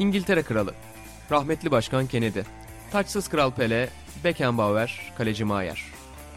[0.00, 0.74] İngiltere Kralı,
[1.30, 2.40] rahmetli Başkan Kennedy,
[2.92, 3.88] taçsız Kral Pele,
[4.24, 5.84] Beckenbauer, Kaleci Maier.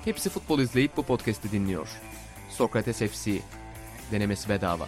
[0.06, 1.88] Hepsi futbol izleyip bu podcast'i dinliyor.
[2.50, 3.40] Sokrates FC,
[4.12, 4.88] denemesi bedava.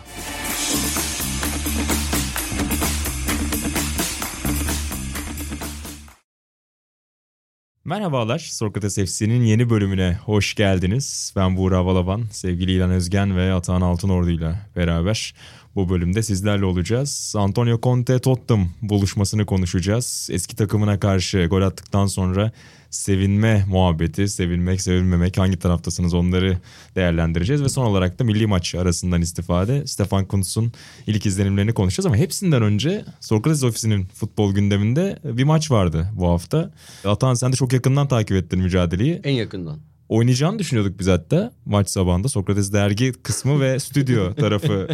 [7.86, 11.34] Merhabalar, Sokrates FC'nin yeni bölümüne hoş geldiniz.
[11.36, 15.34] Ben Buğra Balaban, sevgili İlhan Özgen ve Atahan Altınordu ile beraber
[15.76, 17.34] bu bölümde sizlerle olacağız.
[17.38, 20.30] Antonio Conte Tottenham buluşmasını konuşacağız.
[20.32, 22.52] Eski takımına karşı gol attıktan sonra
[22.90, 26.58] sevinme muhabbeti, sevinmek, sevinmemek hangi taraftasınız onları
[26.96, 27.63] değerlendireceğiz.
[27.63, 30.72] Ve son olarak da milli maç arasından istifade Stefan Kuntz'un
[31.08, 32.05] ilk izlenimlerini konuşacağız.
[32.05, 36.71] Ama hepsinden önce Sokrates Ofisi'nin futbol gündeminde bir maç vardı bu hafta.
[37.05, 39.21] Atan sen de çok yakından takip ettin mücadeleyi.
[39.23, 39.80] En yakından.
[40.09, 42.30] Oynayacağını düşünüyorduk biz hatta maç sabahında.
[42.30, 44.88] Sokrates dergi kısmı ve stüdyo tarafı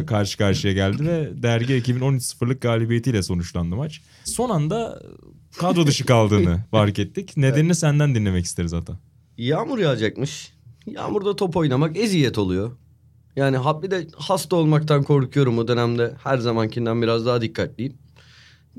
[0.00, 4.00] e, karşı karşıya geldi ve dergi ekibin 13-0'lık galibiyetiyle sonuçlandı maç.
[4.24, 5.02] Son anda
[5.58, 7.36] kadro dışı kaldığını fark ettik.
[7.36, 8.98] Nedenini senden dinlemek isteriz hatta.
[9.38, 10.52] Yağmur yağacakmış.
[10.86, 12.72] Yağmurda top oynamak eziyet oluyor.
[13.36, 16.14] Yani bir de hasta olmaktan korkuyorum o dönemde.
[16.22, 17.94] Her zamankinden biraz daha dikkatliyim.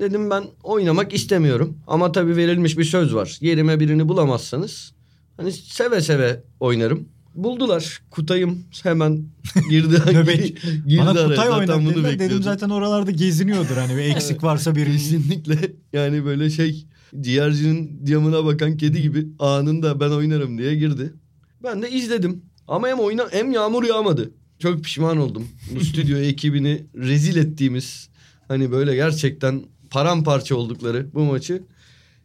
[0.00, 1.78] Dedim ben oynamak istemiyorum.
[1.86, 3.38] Ama tabii verilmiş bir söz var.
[3.40, 4.94] Yerime birini bulamazsanız
[5.36, 7.08] hani seve seve oynarım.
[7.34, 8.02] Buldular.
[8.10, 9.24] Kutayım hemen
[9.70, 10.02] girdi.
[10.12, 10.62] Nöbet.
[10.62, 11.28] girdi Bana araya.
[11.28, 12.18] Kutay Zaten bunu dediler.
[12.18, 14.96] Dedim zaten oralarda geziniyordur hani bir eksik varsa birinin.
[14.96, 15.58] Kesinlikle
[15.92, 16.86] yani böyle şey
[17.20, 21.14] ciğercinin camına bakan kedi gibi anında ben oynarım diye girdi.
[21.62, 22.42] Ben de izledim.
[22.68, 24.30] Ama hem oyna hem yağmur yağmadı.
[24.58, 25.48] Çok pişman oldum.
[25.74, 28.08] Bu stüdyo ekibini rezil ettiğimiz
[28.48, 31.62] hani böyle gerçekten paramparça oldukları bu maçı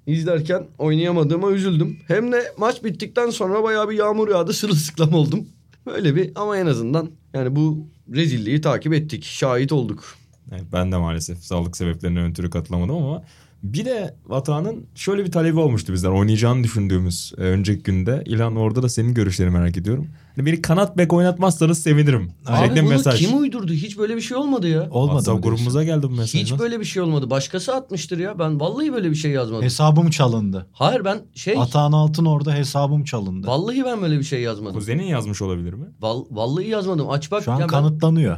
[0.10, 1.98] izlerken oynayamadığıma üzüldüm.
[2.08, 5.48] Hem de maç bittikten sonra bayağı bir yağmur yağdı sırılsıklam oldum.
[5.86, 9.24] Böyle bir ama en azından yani bu rezilliği takip ettik.
[9.24, 10.04] Şahit olduk.
[10.52, 13.24] Evet, ben de maalesef sağlık sebeplerinden ötürü katılamadım ama
[13.64, 18.24] bir de Vatan'ın şöyle bir talebi olmuştu bizden oynayacağını düşündüğümüz e, önceki günde.
[18.26, 20.08] İlhan orada da senin görüşlerini merak ediyorum.
[20.36, 22.32] Hani beni kanat bek oynatmazsanız sevinirim.
[22.46, 23.20] Abi Şeklinde bunu mesaj.
[23.20, 23.74] kim uydurdu?
[23.74, 24.90] Hiç böyle bir şey olmadı ya.
[24.92, 26.42] Olmadı WhatsApp grubumuza geldi bu mesaj.
[26.42, 27.30] Hiç böyle bir şey olmadı.
[27.30, 28.40] Başkası atmıştır ya.
[28.40, 29.64] Ben vallahi böyle bir şey yazmadım.
[29.64, 30.68] Hesabım çalındı.
[30.74, 33.48] Hayır ben şey Atağın altın orada hesabım çalındı.
[33.48, 34.76] vallahi ben böyle bir şey yazmadım.
[34.76, 35.86] Kuzenin yazmış olabilir mi?
[36.02, 37.10] Val- vallahi yazmadım.
[37.10, 37.44] Aç bak.
[37.44, 38.38] Şu an ya ben- kanıtlanıyor.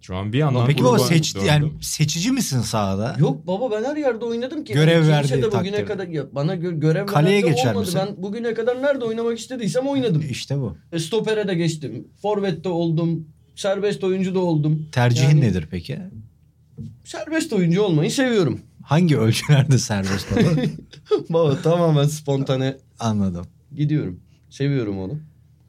[0.00, 1.48] Şu an bir yandan Peki baba seçti döndüm.
[1.48, 3.16] yani seçici misin sahada?
[3.18, 4.72] Yok baba ben her yerde oynadım ki.
[4.72, 5.84] Görev verdiği de bugüne takdirde.
[5.84, 7.80] kadar ya bana gö- görev Kaleye geçer olmadı.
[7.86, 8.00] misin?
[8.06, 10.24] Ben bugüne kadar nerede oynamak istediysem oynadım.
[10.30, 10.76] İşte bu.
[10.92, 12.08] E, Stopere de geçtim.
[12.22, 13.26] Forvet'te oldum.
[13.56, 14.88] Serbest oyuncu da oldum.
[14.92, 15.98] Tercihin Yani nedir peki?
[17.04, 18.60] Serbest oyuncu olmayı seviyorum.
[18.82, 20.50] Hangi ölçülerde serbest baba?
[21.30, 23.46] baba tamamen spontane Anladım.
[23.76, 24.20] gidiyorum.
[24.50, 25.18] Seviyorum onu.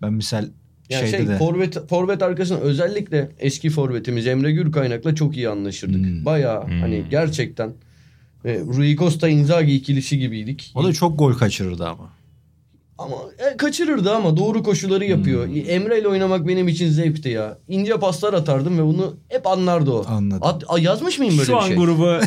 [0.02, 0.46] Ben misal
[0.92, 6.06] Yani şeyde şey de forvet forvet arkasına özellikle eski forvetimiz Emre Gürkaynak'la çok iyi anlaşırdık.
[6.06, 6.26] Hmm.
[6.26, 6.80] Bayağı Hmm.
[6.82, 7.74] hani gerçekten
[8.46, 10.72] e, Rui Costa Inzaghi ikilisi gibiydik.
[10.76, 12.10] o da çok gol kaçırırdı ama.
[12.98, 13.16] Ama
[13.54, 15.48] e, kaçırırdı ama doğru koşuları yapıyor.
[15.48, 15.56] Hmm.
[15.68, 17.58] Emre ile oynamak benim için zevkti ya.
[17.68, 20.06] İnce paslar atardım ve bunu hep anlardı o.
[20.08, 20.48] Anladım.
[20.48, 21.76] At, a, yazmış mıyım böyle Şu bir an şey?
[21.76, 22.06] grubu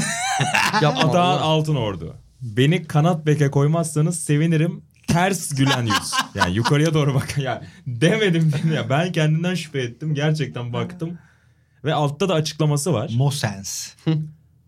[0.83, 1.41] Yapma Atağan Allah.
[1.41, 2.15] Altın Ordu.
[2.43, 4.83] Beni kanat beke koymazsanız sevinirim.
[5.15, 6.13] Ters gülen yüz.
[6.35, 7.39] Yani yukarıya doğru bak.
[7.39, 8.91] Ya demedim değil ya.
[8.91, 10.15] Ben kendimden şüphe ettim.
[10.15, 11.19] Gerçekten baktım.
[11.85, 13.11] Ve altta da açıklaması var.
[13.17, 13.93] Mosens.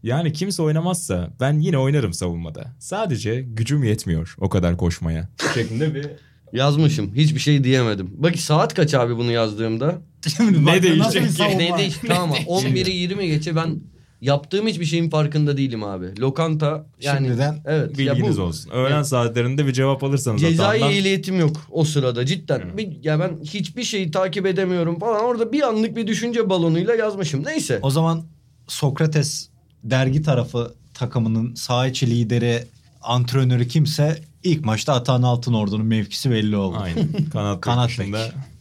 [0.03, 2.65] Yani kimse oynamazsa ben yine oynarım savunmada.
[2.79, 5.29] Sadece gücüm yetmiyor o kadar koşmaya.
[5.55, 6.07] Şeklinde bir
[6.53, 7.15] Yazmışım.
[7.15, 8.11] Hiçbir şey diyemedim.
[8.17, 9.99] Bak saat kaç abi bunu yazdığımda?
[10.37, 11.59] Şimdi Ne değişecek ki?
[11.59, 13.81] Ne değiş tamam 11'i 20 geçe ben
[14.21, 16.21] yaptığım hiçbir şeyin farkında değilim abi.
[16.21, 18.71] Lokanta yani Şimdiden evet ya bilginiz bu- olsun.
[18.71, 19.07] Öğlen Evet.
[19.07, 22.59] saatlerinde bir cevap alırsanız Cezai hatamdan- ehliyetim yok o sırada cidden.
[22.61, 22.77] Hı.
[22.77, 25.25] Bir, ya ben hiçbir şeyi takip edemiyorum falan.
[25.25, 27.45] Orada bir anlık bir düşünce balonuyla yazmışım.
[27.45, 27.79] Neyse.
[27.83, 28.25] o zaman
[28.69, 29.49] Sokrates
[29.85, 32.65] dergi tarafı takımının saha içi lideri
[33.03, 36.77] antrenörü kimse ilk maçta Atağın Altın Ordu'nun mevkisi belli oldu.
[36.81, 37.09] Aynen.
[37.33, 38.15] Kanat, Kanat bek.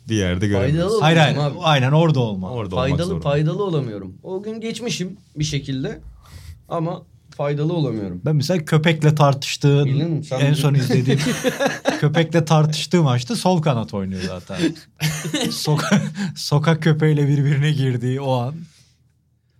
[0.09, 1.01] Bir yerde Faydalı göremiyoruz.
[1.01, 1.37] Hayır hayır.
[1.37, 1.55] Abi.
[1.61, 2.51] Aynen orada olma.
[2.51, 3.23] Orada olmak faydalı zorunda.
[3.23, 4.17] faydalı olamıyorum.
[4.23, 5.99] O gün geçmişim bir şekilde
[6.69, 7.01] ama
[7.37, 8.21] faydalı olamıyorum.
[8.25, 11.19] Ben mesela köpekle tartıştığın Bilmiyorum, sen en son izlediğim
[11.99, 14.57] köpekle tartıştığı maçta sol kanat oynuyor zaten.
[15.51, 16.01] Soka,
[16.35, 18.55] sokak köpeğiyle birbirine girdiği o an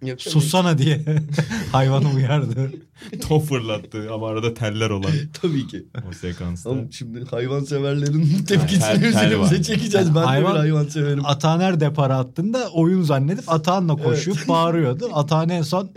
[0.05, 1.01] Yok, sussana diye
[1.71, 2.71] hayvanı uyardı.
[3.27, 5.11] Top fırlattı ama arada teller olan
[5.41, 5.85] Tabii ki.
[6.09, 6.69] o sekansta.
[6.69, 10.15] Ama şimdi hayvan severlerin tepkisini üzerimize çekeceğiz.
[10.15, 11.25] Ben Hayvan- de bir hayvan severim.
[11.25, 15.09] Ataner depara attığında oyun zannedip Atahan'la koşup bağırıyordu.
[15.13, 15.89] Atahan en son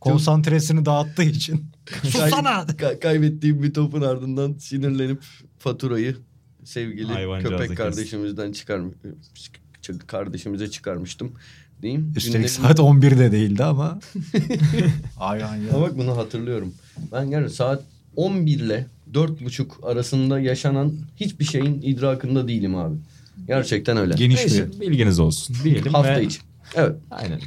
[0.00, 1.66] konsantresini dağıttığı için.
[2.02, 2.50] Sussana!
[2.62, 5.22] Ka- kaybettiğim bir topun ardından sinirlenip
[5.58, 6.16] faturayı
[6.64, 8.80] sevgili Hayvancağızı köpek kardeşimizden çıkar
[10.06, 11.32] kardeşimize çıkarmıştım.
[11.82, 12.12] Diyeyim.
[12.16, 13.98] Üstelik Günlerin- saat 11'de değildi ama.
[15.20, 15.70] Aynen ya.
[15.74, 16.74] Ama bak bunu hatırlıyorum.
[17.12, 17.82] Ben gerçekten saat
[18.16, 22.96] 11 ile 4.30 arasında yaşanan hiçbir şeyin idrakında değilim abi.
[23.46, 24.14] Gerçekten öyle.
[24.14, 25.92] Geniş Neyse, bir bilginiz olsun diyelim.
[25.92, 26.38] Hafta ve- içi.
[26.74, 26.96] Evet.
[27.10, 27.40] Aynen.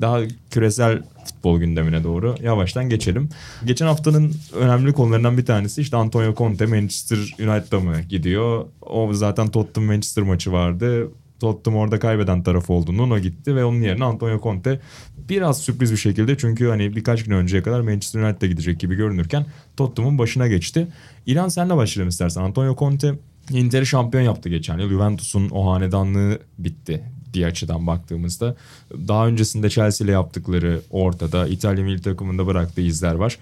[0.00, 0.20] Daha
[0.50, 3.28] küresel futbol gündemine doğru yavaştan geçelim.
[3.64, 8.66] Geçen haftanın önemli konularından bir tanesi işte Antonio Conte Manchester United'a mı gidiyor?
[8.82, 11.08] O zaten Tottenham Manchester maçı vardı.
[11.40, 12.96] Tottenham orada kaybeden taraf oldu.
[12.96, 14.80] Nuno gitti ve onun yerine Antonio Conte
[15.28, 19.46] biraz sürpriz bir şekilde çünkü hani birkaç gün önceye kadar Manchester United'a gidecek gibi görünürken
[19.76, 20.88] Tottenham'ın başına geçti.
[21.26, 22.42] İlan senle başlayalım istersen.
[22.42, 23.14] Antonio Conte
[23.50, 24.88] Inter'i şampiyon yaptı geçen yıl.
[24.88, 27.04] Juventus'un o hanedanlığı bitti
[27.34, 28.56] diye açıdan baktığımızda.
[29.08, 31.46] Daha öncesinde Chelsea ile yaptıkları ortada.
[31.46, 33.38] İtalya milli takımında bıraktığı izler var.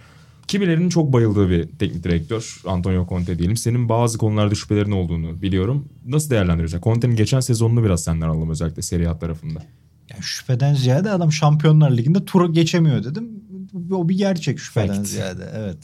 [0.48, 3.56] Kimilerinin çok bayıldığı bir teknik direktör Antonio Conte diyelim.
[3.56, 5.88] Senin bazı konularda şüphelerin olduğunu biliyorum.
[6.06, 6.80] Nasıl değerlendiriyorsun?
[6.80, 9.62] Conte'nin geçen sezonunu biraz senden alalım özellikle Serie A tarafında.
[10.10, 13.30] Yani şüpheden ziyade adam Şampiyonlar Ligi'nde tura geçemiyor dedim.
[13.90, 15.08] O bir gerçek şüpheden Fact.
[15.08, 15.78] ziyade evet.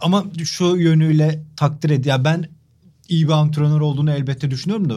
[0.00, 2.04] Ama şu yönüyle takdir ed.
[2.04, 2.48] Ya ben
[3.08, 4.96] iyi bir antrenör olduğunu elbette düşünüyorum da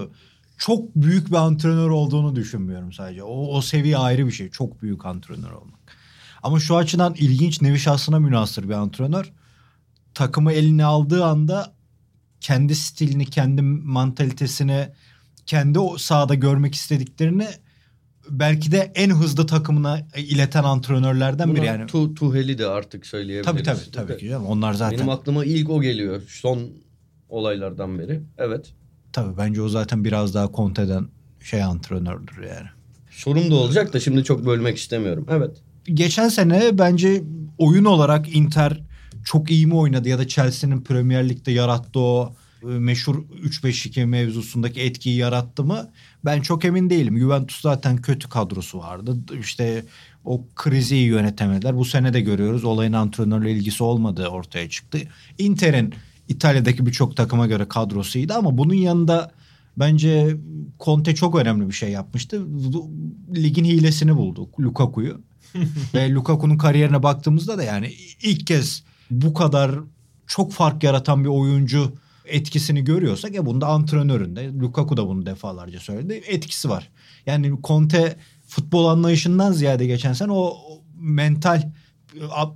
[0.57, 3.23] çok büyük bir antrenör olduğunu düşünmüyorum sadece.
[3.23, 4.49] O, o seviye ayrı bir şey.
[4.49, 5.79] Çok büyük antrenör olmak.
[6.43, 9.31] Ama şu açıdan ilginç nevi şahsına münasır bir antrenör.
[10.13, 11.73] Takımı eline aldığı anda
[12.41, 14.89] kendi stilini, kendi mantalitesini,
[15.45, 17.47] kendi o sahada görmek istediklerini
[18.29, 21.87] belki de en hızlı takımına ileten antrenörlerden biri Buna yani.
[21.87, 23.45] Tu, Tuhel'i de artık söyleyebiliriz.
[23.45, 24.45] Tabii tabii tabii ki canım.
[24.45, 26.69] Onlar zaten Benim aklıma ilk o geliyor son
[27.29, 28.21] olaylardan beri.
[28.37, 28.73] Evet.
[29.13, 31.07] tabii bence o zaten biraz daha Conte'den
[31.39, 32.67] şey antrenördür yani.
[33.11, 35.25] Sorum da olacak da şimdi çok bölmek istemiyorum.
[35.29, 35.51] Evet.
[35.85, 37.23] Geçen sene bence
[37.57, 38.81] oyun olarak Inter
[39.25, 44.81] çok iyi mi oynadı ya da Chelsea'nin Premier Lig'de yarattığı o e, meşhur 3-5-2 mevzusundaki
[44.81, 45.89] etkiyi yarattı mı?
[46.25, 47.19] Ben çok emin değilim.
[47.19, 49.17] Juventus zaten kötü kadrosu vardı.
[49.39, 49.85] İşte
[50.25, 51.77] o krizi iyi yönetemediler.
[51.77, 52.63] Bu sene de görüyoruz.
[52.63, 54.99] Olayın antrenörle ilgisi olmadığı ortaya çıktı.
[55.37, 55.93] Inter'in
[56.27, 59.31] İtalya'daki birçok takıma göre kadrosu iyiydi ama bunun yanında
[59.77, 60.37] bence
[60.79, 62.45] Conte çok önemli bir şey yapmıştı.
[63.35, 64.49] Ligin hilesini buldu.
[64.59, 65.21] Lukaku'yu.
[65.93, 69.71] Ve Lukaku'nun kariyerine baktığımızda da yani ilk kez bu kadar
[70.27, 71.93] çok fark yaratan bir oyuncu
[72.25, 76.89] etkisini görüyorsak ya bunda antrenöründe Lukaku da bunu defalarca söyledi etkisi var.
[77.25, 78.17] Yani Conte
[78.47, 80.57] futbol anlayışından ziyade geçen sene o
[80.95, 81.71] mental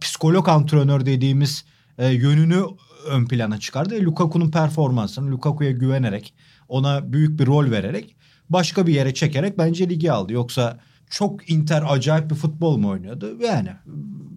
[0.02, 1.66] psikolog antrenör dediğimiz
[1.98, 2.64] e, yönünü
[3.08, 3.96] ön plana çıkardı.
[4.02, 6.34] Lukaku'nun performansını Lukaku'ya güvenerek
[6.68, 8.16] ona büyük bir rol vererek
[8.50, 10.34] başka bir yere çekerek bence ligi aldı.
[10.34, 13.38] Yoksa çok Inter acayip bir futbol mu oynuyordu?
[13.42, 13.70] Yani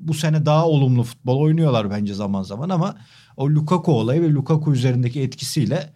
[0.01, 2.97] bu sene daha olumlu futbol oynuyorlar bence zaman zaman ama
[3.37, 5.93] o Lukaku olayı ve Lukaku üzerindeki etkisiyle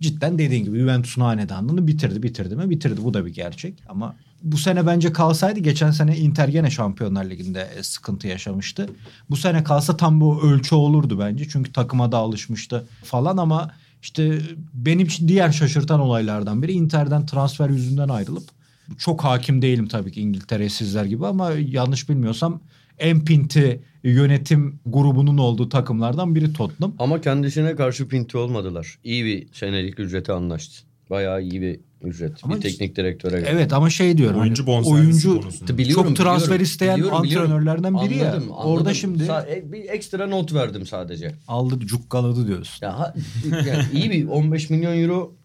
[0.00, 2.22] cidden dediğin gibi Juventus'un hanedanlığını bitirdi.
[2.22, 2.70] Bitirdi mi?
[2.70, 3.04] Bitirdi.
[3.04, 3.82] Bu da bir gerçek.
[3.88, 8.88] Ama bu sene bence kalsaydı geçen sene Inter gene Şampiyonlar Ligi'nde e, sıkıntı yaşamıştı.
[9.30, 11.48] Bu sene kalsa tam bu ölçü olurdu bence.
[11.48, 13.70] Çünkü takıma da alışmıştı falan ama
[14.02, 14.38] işte
[14.74, 18.55] benim için diğer şaşırtan olaylardan biri Inter'den transfer yüzünden ayrılıp
[18.98, 22.60] çok hakim değilim tabii ki İngiltere'ye sizler gibi ama yanlış bilmiyorsam
[22.98, 26.94] en pinti yönetim grubunun olduğu takımlardan biri Tottenham.
[26.98, 28.98] Ama kendisine karşı pinti olmadılar.
[29.04, 30.82] İyi bir senelik ücrete anlaştı.
[31.10, 32.32] Bayağı iyi bir ücret.
[32.42, 33.48] Ama bir teknik direktöre göre.
[33.52, 34.40] Evet ama şey diyorum.
[34.40, 35.78] Oyuncu hani bonservisi oyuncu konusunda.
[35.78, 37.52] Biliyorum, çok transfer biliyorum, isteyen biliyorum, biliyorum.
[37.52, 38.30] antrenörlerden biri ya.
[38.32, 38.94] Anladım, Orada anladım.
[38.94, 41.34] şimdi Sa- e, bir ekstra not verdim sadece.
[41.48, 42.86] aldı cukkaladı diyorsun.
[42.86, 43.14] Ya
[43.50, 45.35] yani iyi bir 15 milyon euro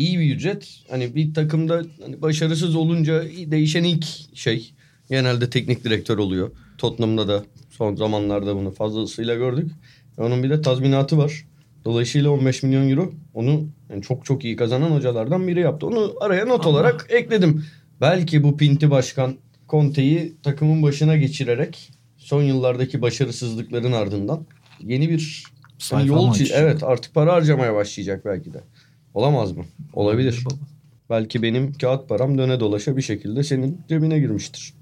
[0.00, 0.68] iyi bir ücret.
[0.90, 4.72] Hani bir takımda hani başarısız olunca değişen ilk şey
[5.10, 6.50] genelde teknik direktör oluyor.
[6.78, 9.70] Tottenham'da da son zamanlarda bunu fazlasıyla gördük.
[10.18, 11.44] Onun bir de tazminatı var.
[11.84, 15.86] Dolayısıyla 15 milyon euro onu yani çok çok iyi kazanan hocalardan biri yaptı.
[15.86, 17.64] Onu araya not olarak ekledim.
[18.00, 19.34] Belki bu Pinti Başkan
[19.68, 24.46] Conte'yi takımın başına geçirerek son yıllardaki başarısızlıkların ardından
[24.80, 25.44] yeni bir
[25.78, 26.52] Sayfa yani yol çiz-?
[26.54, 28.60] Evet artık para harcamaya başlayacak belki de.
[29.14, 29.64] Olamaz mı?
[29.92, 30.44] Olabilir.
[31.10, 34.74] Belki benim kağıt param döne dolaşa bir şekilde senin cebine girmiştir.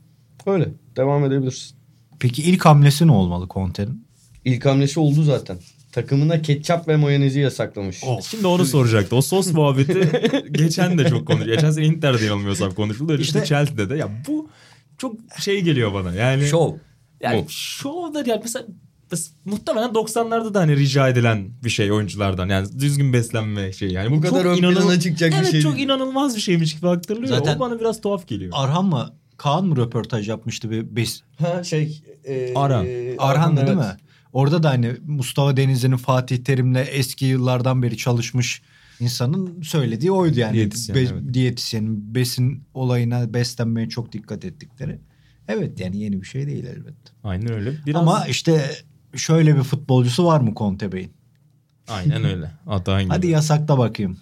[0.47, 0.69] Öyle.
[0.97, 1.77] Devam edebilirsin.
[2.21, 4.07] Peki ilk hamlesi ne olmalı Conte'nin?
[4.45, 5.57] İlk hamlesi oldu zaten.
[5.93, 8.01] Takımına ketçap ve mayonezi yasaklamış.
[8.31, 9.17] Şimdi onu soracaktı.
[9.17, 10.09] O sos muhabbeti
[10.53, 11.51] geçen de çok konuşuldu.
[11.51, 13.13] Geçen sene Inter'de yanılmıyorsam konuşuldu.
[13.15, 13.97] İşte, İşte- Chelsea'de de.
[13.97, 14.49] Ya bu
[14.99, 16.15] çok şey geliyor bana.
[16.15, 16.73] Yani Şov.
[17.21, 17.51] Yani Bu.
[17.51, 18.67] şov da yani mesela
[19.45, 22.49] muhtemelen 90'larda da hani rica edilen bir şey oyunculardan.
[22.49, 23.93] Yani düzgün beslenme şeyi.
[23.93, 25.85] Yani bu, Bu kadar çok ön plana inanıl- çıkacak bir evet, şey çok değil.
[25.87, 27.29] inanılmaz bir şeymiş gibi aktarılıyor.
[27.29, 28.53] Zaten- o bana biraz tuhaf geliyor.
[28.55, 29.15] Arhan mı?
[29.37, 32.03] Kaan mı röportaj yapmıştı bir bes Ha şey.
[32.25, 32.87] e, Aran.
[33.19, 33.79] Arhan'dı değil evet.
[33.87, 33.97] mi?
[34.33, 38.63] Orada da hani Mustafa Denizli'nin Fatih Terim'le eski yıllardan beri çalışmış
[39.01, 40.55] İnsanın söylediği oydu yani.
[40.55, 41.35] Diyetisyen, Be- evet.
[41.35, 44.99] Diyetisyenin besin olayına beslenmeye çok dikkat ettikleri.
[45.49, 47.11] Evet yani yeni bir şey değil elbette.
[47.25, 47.73] Aynen öyle.
[47.87, 48.03] Biraz...
[48.03, 48.71] Ama işte
[49.17, 51.13] şöyle bir futbolcusu var mı Conte Bey'in?
[51.89, 52.51] Aynen öyle.
[52.67, 53.13] Atahan gibi.
[53.13, 54.19] Hadi yasakla bakayım.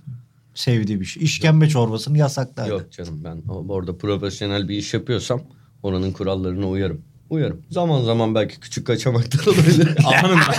[0.54, 1.22] Sevdiği bir şey.
[1.22, 2.66] İşkembe çorbasını yasakla.
[2.66, 5.40] Yok canım ben o- orada profesyonel bir iş yapıyorsam
[5.82, 7.00] oranın kurallarına uyarım.
[7.30, 7.62] Uyarım.
[7.70, 9.96] Zaman zaman belki küçük kaçamaklar olabilir.
[10.04, 10.54] Anında.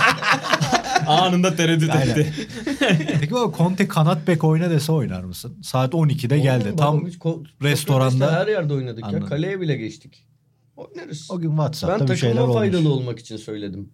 [1.06, 2.10] Anında tereddüt Aynen.
[2.18, 2.32] etti.
[3.20, 5.56] Peki baba Conte kanat bek oyna dese oynar mısın?
[5.62, 6.74] Saat 12'de geldi.
[6.76, 9.22] Tam ko- restoranda- her yerde oynadık Anladım.
[9.22, 9.28] ya.
[9.28, 10.24] Kaleye bile geçtik.
[10.76, 11.30] Oynarız.
[11.30, 12.58] o gün WhatsApp'ta ben bir şeyler takıma olmuş.
[12.72, 13.88] faydalı olmak için söyledim.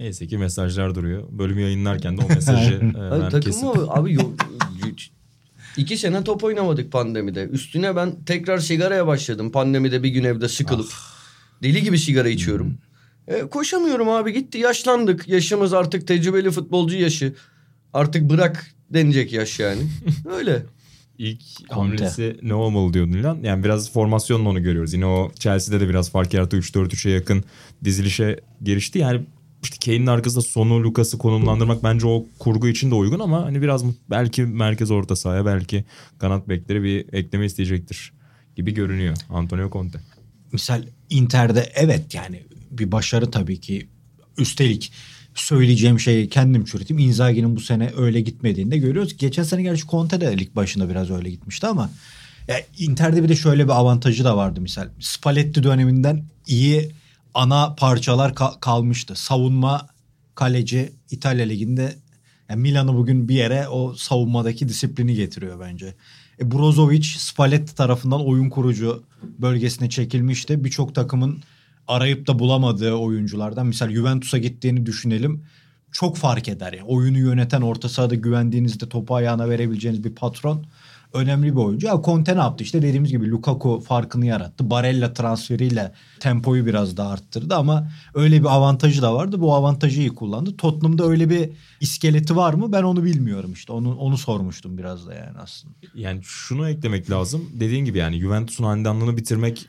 [0.00, 1.24] Neyse ki mesajlar duruyor.
[1.30, 4.32] Bölümü yayınlarken de o mesajı e, Abi, ben takıma kesip- abi yok.
[5.76, 7.44] İki sene top oynamadık pandemide.
[7.44, 9.52] Üstüne ben tekrar sigaraya başladım.
[9.52, 10.88] Pandemide bir gün evde sıkılıp.
[11.62, 12.78] Deli gibi sigara içiyorum.
[13.28, 15.28] E, koşamıyorum abi gitti yaşlandık.
[15.28, 17.34] Yaşımız artık tecrübeli futbolcu yaşı.
[17.92, 19.82] Artık bırak denecek yaş yani.
[20.36, 20.62] Öyle.
[21.18, 23.38] İlk hamlesi ne olmalı diyordun lan.
[23.42, 24.94] Yani biraz formasyonla onu görüyoruz.
[24.94, 26.56] Yine o Chelsea'de de biraz fark yarattı.
[26.56, 27.44] 3-4-3'e yakın
[27.84, 28.98] dizilişe gelişti.
[28.98, 29.20] Yani
[29.62, 33.84] işte Kane'in arkasında sonu Lucas'ı konumlandırmak bence o kurgu için de uygun ama hani biraz
[34.10, 35.84] belki merkez orta sahaya belki
[36.18, 38.12] kanat bekleri bir ekleme isteyecektir
[38.56, 40.00] gibi görünüyor Antonio Conte.
[40.52, 43.88] Misal Inter'de evet yani bir başarı tabii ki.
[44.38, 44.92] Üstelik
[45.34, 46.98] söyleyeceğim şeyi kendim çürüteyim.
[46.98, 49.16] Inzaghi'nin bu sene öyle gitmediğini de görüyoruz.
[49.16, 51.90] Geçen sene gerçi Conte de lig başında biraz öyle gitmişti ama
[52.48, 54.88] ya Inter'de bir de şöyle bir avantajı da vardı misal.
[55.00, 56.92] Spalletti döneminden iyi
[57.34, 59.14] ana parçalar ka- kalmıştı.
[59.16, 59.86] Savunma,
[60.34, 61.96] kaleci İtalya liginde
[62.48, 65.94] yani Milan'ı bugün bir yere o savunmadaki disiplini getiriyor bence.
[66.40, 69.02] E, Brozovic Spalletti tarafından oyun kurucu
[69.38, 70.64] bölgesine çekilmişti.
[70.64, 71.42] Birçok takımın
[71.88, 73.66] arayıp da bulamadığı oyunculardan.
[73.66, 75.44] Misal Juventus'a gittiğini düşünelim.
[75.92, 76.72] Çok fark eder.
[76.72, 80.66] Yani oyunu yöneten orta sahada güvendiğinizde topu ayağına verebileceğiniz bir patron
[81.12, 81.86] önemli bir oyuncu.
[81.86, 82.64] Ya Conte ne yaptı?
[82.64, 84.70] İşte dediğimiz gibi Lukaku farkını yarattı.
[84.70, 89.40] Barella transferiyle tempoyu biraz daha arttırdı ama öyle bir avantajı da vardı.
[89.40, 90.56] Bu avantajı iyi kullandı.
[90.56, 91.50] Tottenham'da öyle bir
[91.80, 92.72] iskeleti var mı?
[92.72, 93.72] Ben onu bilmiyorum işte.
[93.72, 95.74] Onu onu sormuştum biraz da yani aslında.
[95.94, 97.50] Yani şunu eklemek lazım.
[97.52, 99.66] Dediğin gibi yani Juventus'un hanedanlığını bitirmek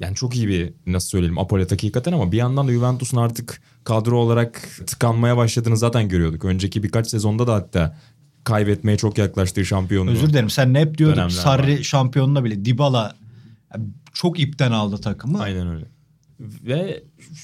[0.00, 4.18] yani çok iyi bir nasıl söyleyelim apolet hakikaten ama bir yandan da Juventus'un artık kadro
[4.18, 6.44] olarak tıkanmaya başladığını zaten görüyorduk.
[6.44, 7.98] Önceki birkaç sezonda da hatta
[8.44, 10.10] kaybetmeye çok yaklaştığı şampiyonluğu.
[10.10, 10.50] Özür dilerim.
[10.50, 13.16] Sen ne hep diyordun Dönemler Sarri şampiyonuna bile Dybala
[13.74, 15.42] yani çok ipten aldı takımı.
[15.42, 15.84] Aynen öyle.
[16.40, 17.02] Ve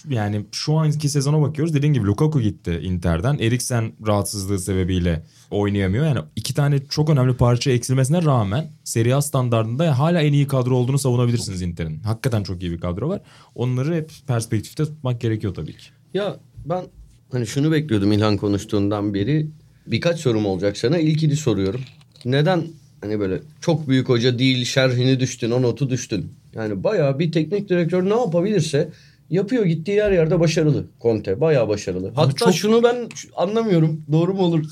[0.09, 1.75] yani şu anki sezona bakıyoruz.
[1.75, 3.39] Dediğin gibi Lukaku gitti Inter'den.
[3.39, 6.07] Eriksen rahatsızlığı sebebiyle oynayamıyor.
[6.07, 10.77] Yani iki tane çok önemli parça eksilmesine rağmen Serie A standartında hala en iyi kadro
[10.77, 12.01] olduğunu savunabilirsiniz Inter'in.
[12.03, 13.21] Hakikaten çok iyi bir kadro var.
[13.55, 15.87] Onları hep perspektifte tutmak gerekiyor tabii ki.
[16.15, 16.85] Ya ben
[17.33, 19.51] hani şunu bekliyordum İlhan konuştuğundan beri.
[19.91, 20.99] Birkaç sorum olacak sana.
[20.99, 21.81] İlkini soruyorum.
[22.25, 22.65] Neden
[23.01, 26.33] hani böyle çok büyük hoca değil şerhini düştün, o notu düştün.
[26.55, 28.89] Yani bayağı bir teknik direktör ne yapabilirse
[29.31, 29.65] yapıyor.
[29.65, 31.41] Gittiği her yerde başarılı Conte.
[31.41, 32.13] Bayağı başarılı.
[32.15, 34.05] Hatta çok- şunu ben anlamıyorum.
[34.13, 34.65] Doğru mu olur?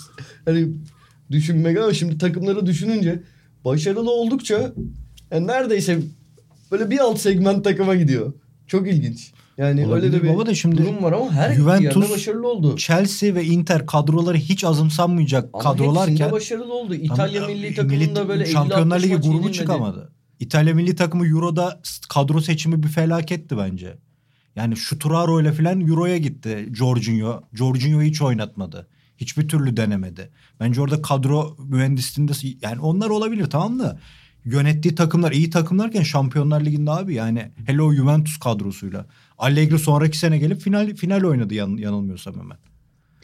[0.45, 0.69] Hani
[1.31, 3.23] düşünmek ama şimdi takımları düşününce
[3.65, 4.73] başarılı oldukça
[5.33, 5.99] yani neredeyse
[6.73, 8.33] böyle bir alt segment takıma gidiyor.
[8.67, 9.33] Çok ilginç.
[9.59, 12.77] Yani Olabilir öyle de bir baba da şimdi durum var ama her Juventus- başarılı oldu.
[12.77, 16.95] Chelsea ve Inter kadroları hiç azımsanmayacak Ama kadrolarken başarılı oldu.
[16.95, 19.53] İtalya Tam- milli takımında böyle 50-60 Şampiyonlar Ligi grubu yenilmedi.
[19.53, 20.13] çıkamadı.
[20.41, 23.97] İtalya milli takımı Euro'da kadro seçimi bir felaketti bence.
[24.57, 27.43] Yani Şuturaro ile falan Euro'ya gitti Jorginho.
[27.53, 28.89] Jorginho hiç oynatmadı.
[29.17, 30.31] Hiçbir türlü denemedi.
[30.61, 33.99] Bence orada kadro mühendisliğinde yani onlar olabilir tamam da
[34.45, 39.07] yönettiği takımlar iyi takımlarken Şampiyonlar Ligi'nde abi yani hele o Juventus kadrosuyla.
[39.39, 42.57] Allegri sonraki sene gelip final final oynadı yan, yanılmıyorsam hemen.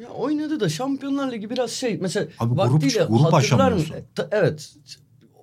[0.00, 3.96] Ya oynadı da Şampiyonlar Ligi biraz şey mesela Abi grup- grup aşamıyorsun.
[3.96, 4.74] mı- Ta- Evet.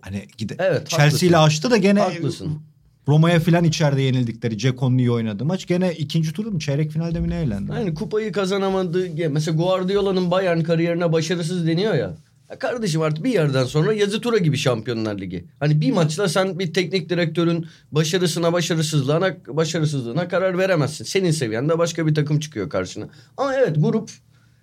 [0.01, 2.59] Hani gide Evet, Chelsea ile açtı da gene Haklısın.
[3.07, 4.57] Roma'ya falan içeride yenildikleri.
[4.57, 5.67] Ceko'nun iyi oynadığı maç.
[5.67, 7.71] Gene ikinci turda mı çeyrek finalde mi ne eğlendi?
[7.71, 9.07] Yani kupayı kazanamadı.
[9.29, 12.13] Mesela Guardiola'nın Bayern kariyerine başarısız deniyor ya.
[12.51, 15.45] Ya kardeşim artık bir yerden sonra yazı tura gibi Şampiyonlar Ligi.
[15.59, 21.05] Hani bir maçla sen bir teknik direktörün başarısına başarısızlığına başarısızlığına karar veremezsin.
[21.05, 23.09] Senin seviyende başka bir takım çıkıyor karşına.
[23.37, 24.11] Ama evet grup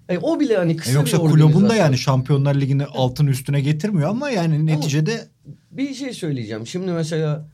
[0.09, 3.61] e, o bile hani kısa E yoksa bir kulübün de yani Şampiyonlar Ligi'ni altın üstüne
[3.61, 5.29] getirmiyor ama yani neticede
[5.71, 6.67] Bir şey söyleyeceğim.
[6.67, 7.49] Şimdi mesela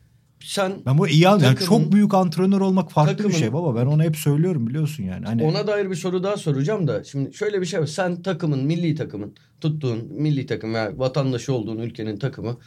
[0.45, 1.57] sen ben bu iyi anlıyorum.
[1.59, 3.75] Yani çok büyük antrenör olmak farklı takımın- bir şey baba.
[3.75, 5.25] Ben onu hep söylüyorum biliyorsun yani.
[5.25, 7.85] Hani ona dair bir soru daha soracağım da şimdi şöyle bir şey var.
[7.85, 12.57] Sen takımın, milli takımın, tuttuğun milli takım veya vatandaşı olduğun ülkenin takımı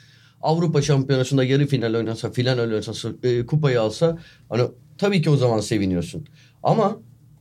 [0.43, 4.19] Avrupa Şampiyonası'nda yarı final oynasa, final oynasa, e, kupayı alsa
[4.49, 4.63] hani
[4.99, 6.27] tabii ki o zaman seviniyorsun.
[6.63, 6.97] Ama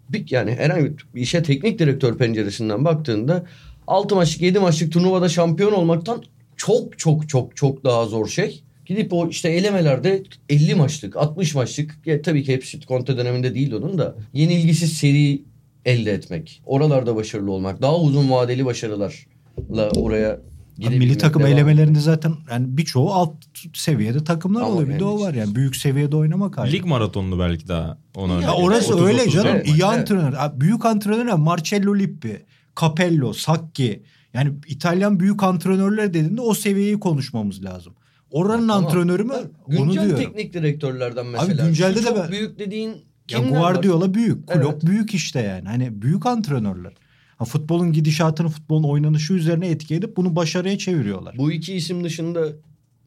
[0.09, 3.45] bir, yani herhangi bir işe teknik direktör penceresinden baktığında
[3.87, 6.23] 6 maçlık 7 maçlık turnuvada şampiyon olmaktan
[6.57, 8.63] çok çok çok çok daha zor şey.
[8.87, 13.73] Gidip o işte elemelerde 50 maçlık 60 maçlık ya tabii ki hepsi Conte döneminde değil
[13.73, 15.41] onun da yenilgisiz seri
[15.85, 16.61] elde etmek.
[16.65, 17.81] Oralarda başarılı olmak.
[17.81, 20.41] Daha uzun vadeli başarılarla oraya Abi
[20.77, 20.99] gidebilmek.
[21.07, 23.33] milli takım devam elemelerinde zaten yani birçoğu alt
[23.73, 24.89] seviyede takımlar Ama oluyor.
[24.89, 26.71] Bir de o var yani büyük seviyede oynamak ayrı.
[26.71, 29.51] Lig maratonunu belki daha ona Ya orası 30-30 öyle canım.
[29.51, 29.83] Evet, İyi evet.
[29.83, 30.33] antrenör.
[30.59, 32.45] Büyük antrenör Marcello Lippi,
[32.81, 34.03] Capello, Sacchi.
[34.33, 37.93] Yani İtalyan büyük antrenörler dediğinde o seviyeyi konuşmamız lazım.
[38.31, 38.85] Oranın Tamam.
[38.85, 39.33] antrenörü mü?
[39.67, 40.15] Güncel Onu diyorum.
[40.17, 41.65] teknik direktörlerden mesela.
[41.67, 43.73] güncelde Şu de ben- büyük dediğin Ya kimler var?
[43.73, 44.85] Guardiola büyük, Klopp Evet.
[44.85, 45.67] büyük işte yani.
[45.67, 46.93] Hani büyük antrenörler.
[47.37, 51.37] Ha, futbolun gidişatını, futbolun oynanışı üzerine etki edip bunu başarıya çeviriyorlar.
[51.37, 52.47] Bu iki isim dışında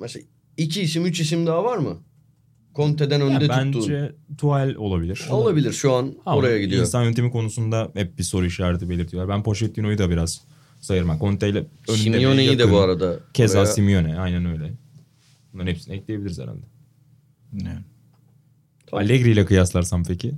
[0.00, 0.25] mesela
[0.57, 1.97] iki isim, üç isim daha var mı?
[2.77, 3.57] Conte'den önde Ya tuttuğun.
[3.83, 5.27] bence Tuchel olabilir.
[5.31, 6.81] Olabilir şu an Ama oraya gidiyor.
[6.81, 9.37] İnsan yönetimi konusunda hep bir soru işareti belirtiyorlar.
[9.37, 10.41] Ben Pochettino'yu da biraz
[10.81, 11.19] sayırım.
[11.21, 13.17] Conte ile önünde Simeone'yi de bu arada.
[13.35, 14.73] Keza oraya- Simeone aynen öyle.
[15.52, 16.66] Bunların hepsini ekleyebiliriz herhalde.
[17.52, 17.78] Yani.
[18.87, 19.04] Tamam.
[19.04, 20.33] Allegri ile kıyaslarsam peki?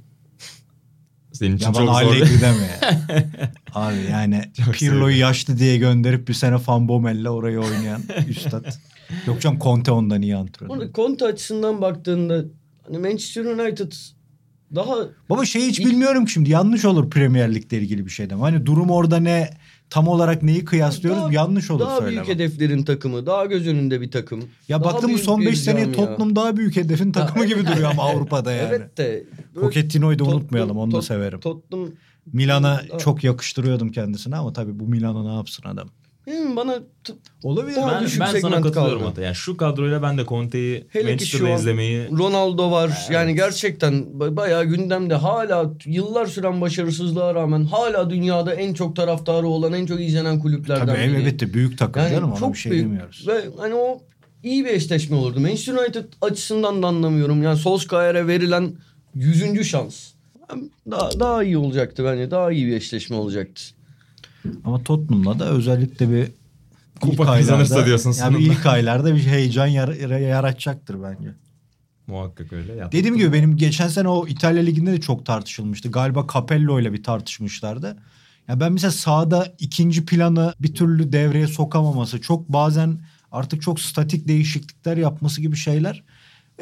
[1.33, 1.93] Senin için Ya çok zor.
[1.93, 2.81] Allegri deme ya.
[3.75, 8.65] Abi yani Çok Pirlo'yu yaşlı diye gönderip bir sene Van Bommel'le orayı oynayan üstad.
[9.27, 10.71] Yok canım Conte ondan iyi antrenör.
[10.71, 12.45] Bunu Conte açısından baktığında
[12.87, 13.93] hani Manchester United
[14.75, 14.95] daha
[15.31, 18.43] Baba şey hiç bilmiyorum ki şimdi yanlış olur Premier Lig'le ilgili bir şey demem.
[18.43, 19.51] Hani durum orada ne
[19.93, 22.25] tam olarak neyi kıyaslıyoruz Daha- yanlış olur daha söylemem.
[22.27, 24.45] büyük hedeflerin takımı, daha göz önünde bir takım.
[24.69, 25.93] Ya daha baktım bu son bir 5 seneye.
[25.93, 28.69] Tottenham daha büyük hedefin takımı gibi duruyor ama Avrupa'da yani.
[28.69, 29.25] Evet de
[29.61, 31.41] Pochettino'yu da unutmayalım onu da severim.
[31.41, 31.89] Tottenham
[32.33, 35.89] Milan'a Daha- çok yakıştırıyordum kendisine ama tabii bu Milan'a ne yapsın adam.
[36.27, 36.75] Bilmiyorum, bana
[37.05, 37.13] t-
[37.43, 37.77] Olabilir.
[37.77, 39.09] Daha Ben, düşük ben sana katılıyorum kaldı.
[39.11, 39.23] hatta.
[39.23, 43.07] Yani şu kadroyla ben de Conte'yi Hele ki Manchester'da izlemeyi Ronaldo var.
[43.11, 49.47] Yani gerçekten ba- bayağı gündemde hala yıllar süren başarısızlığa rağmen hala dünyada en çok taraftarı
[49.47, 51.17] olan en çok izlenen kulüplerden Tabii biri.
[51.21, 53.29] elbette büyük takım Yani canım ona bir şey büyük demiyoruz.
[53.29, 54.01] ve hani o
[54.43, 55.41] iyi bir eşleşme olurdu.
[55.41, 57.43] Manchester United açısından da anlamıyorum.
[57.43, 58.73] Yani Solskjaer'e verilen
[59.15, 60.09] yüzüncü şans.
[60.91, 62.31] Daha, daha iyi olacaktı bence.
[62.31, 63.63] Daha iyi bir eşleşme olacaktı.
[64.65, 66.29] Ama Tottenham'la da özellikle bir
[67.01, 68.39] Kupa kazanırsa diyorsun Ya sonunda.
[68.39, 71.35] bir ilk aylarda bir heyecan yar- yaratacaktır bence.
[72.07, 72.73] muhakkak öyle.
[72.75, 75.91] Ya, Dediğim gibi benim geçen sene o İtalya Ligi'nde de çok tartışılmıştı.
[75.91, 77.97] Galiba Capello ile bir tartışmışlardı.
[78.49, 82.99] Ya ben mesela sahada ikinci planı bir türlü devreye sokamaması, çok bazen
[83.33, 86.03] artık çok statik değişiklikler yapması gibi şeyler.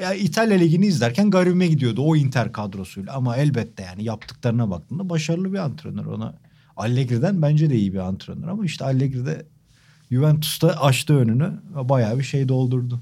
[0.02, 3.12] Ya İtalya Ligi'ni izlerken garibime gidiyordu o Inter kadrosuyla.
[3.14, 6.06] Ama elbette yani yaptıklarına baktığında başarılı bir antrenör.
[6.06, 6.34] Ona
[6.80, 8.48] Allegri'den bence de iyi bir antrenör.
[8.48, 9.46] Ama işte Allegri de
[10.10, 11.52] Juventus'ta açtı önünü.
[11.74, 13.00] Bayağı bir şey doldurdu.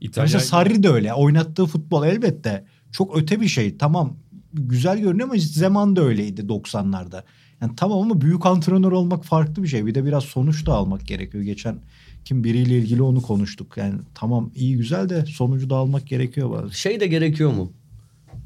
[0.00, 1.14] İtalya Mesela Sarri de öyle.
[1.14, 3.76] Oynattığı futbol elbette çok öte bir şey.
[3.76, 4.16] Tamam
[4.52, 7.22] güzel görünüyor ama zaman da öyleydi 90'larda.
[7.60, 9.86] Yani tamam ama büyük antrenör olmak farklı bir şey.
[9.86, 11.44] Bir de biraz sonuç da almak gerekiyor.
[11.44, 11.76] Geçen
[12.24, 13.76] kim biriyle ilgili onu konuştuk.
[13.76, 16.68] Yani tamam iyi güzel de sonucu da almak gerekiyor bazen.
[16.68, 17.72] Şey de gerekiyor mu?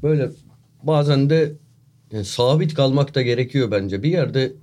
[0.03, 0.29] Böyle
[0.83, 1.53] bazen de
[2.11, 4.03] yani sabit kalmak da gerekiyor bence.
[4.03, 4.53] Bir yerde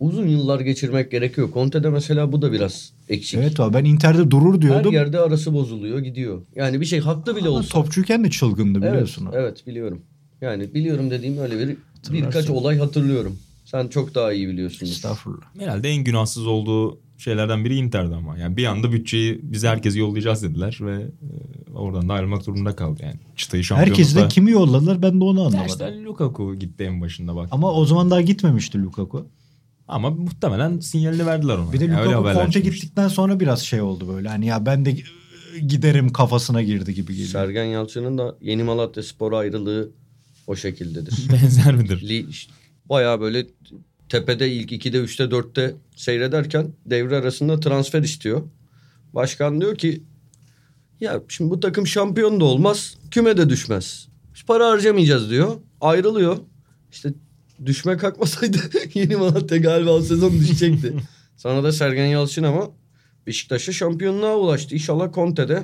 [0.00, 1.48] uzun yıllar geçirmek gerekiyor.
[1.54, 3.40] Conte'de mesela bu da biraz eksik.
[3.40, 4.92] Evet abi ben Inter'de durur Her diyordum.
[4.92, 6.42] yerde arası bozuluyor gidiyor.
[6.56, 7.68] Yani bir şey haklı bile Ama olsa.
[7.68, 9.26] topçuyken de çılgındı evet, biliyorsun.
[9.26, 9.30] o.
[9.34, 10.02] evet biliyorum.
[10.40, 11.76] Yani biliyorum dediğim öyle bir
[12.12, 13.38] birkaç olay hatırlıyorum.
[13.64, 14.86] Sen çok daha iyi biliyorsun.
[14.86, 15.44] Estağfurullah.
[15.58, 18.38] herhalde en günahsız olduğu şeylerden biri Inter'di ama.
[18.38, 23.00] Yani bir anda bütçeyi bize herkesi yollayacağız dediler ve e, oradan da ayrılmak durumunda kaldı
[23.02, 23.16] yani.
[23.36, 24.00] Çıtayı şampiyonlukta.
[24.00, 25.66] Herkesi de kimi yolladılar ben de onu anlamadım.
[25.66, 27.48] işte Lukaku gitti en başında bak.
[27.50, 29.26] Ama o zaman daha gitmemişti Lukaku.
[29.88, 31.72] Ama muhtemelen sinyalini verdiler ona.
[31.72, 34.28] Bir de Yani Lukaku Conte gittikten sonra biraz şey oldu böyle.
[34.28, 34.96] Hani ya ben de
[35.66, 37.28] giderim kafasına girdi gibi geliyor.
[37.28, 39.90] Sergen Yalçın'ın da Yeni Malatya Spor ayrılığı
[40.46, 41.14] o şekildedir.
[41.32, 42.08] Benzer midir?
[42.08, 42.26] Li,
[42.88, 43.46] bayağı böyle
[44.08, 48.42] tepede ilk 2'de 3'te 4'te seyrederken devre arasında transfer istiyor.
[49.12, 50.02] Başkan diyor ki
[51.00, 54.08] ya şimdi bu takım şampiyon da olmaz küme de düşmez.
[54.34, 55.56] Biz para harcamayacağız diyor.
[55.80, 56.38] Ayrılıyor.
[56.92, 57.12] İşte
[57.66, 58.58] düşme kalkmasaydı
[58.94, 60.94] Yeni Malatya galiba o sezon düşecekti.
[61.36, 62.70] Sonra da Sergen Yalçın ama
[63.26, 64.74] Beşiktaş'a şampiyonluğa ulaştı.
[64.74, 65.62] İnşallah Conte'de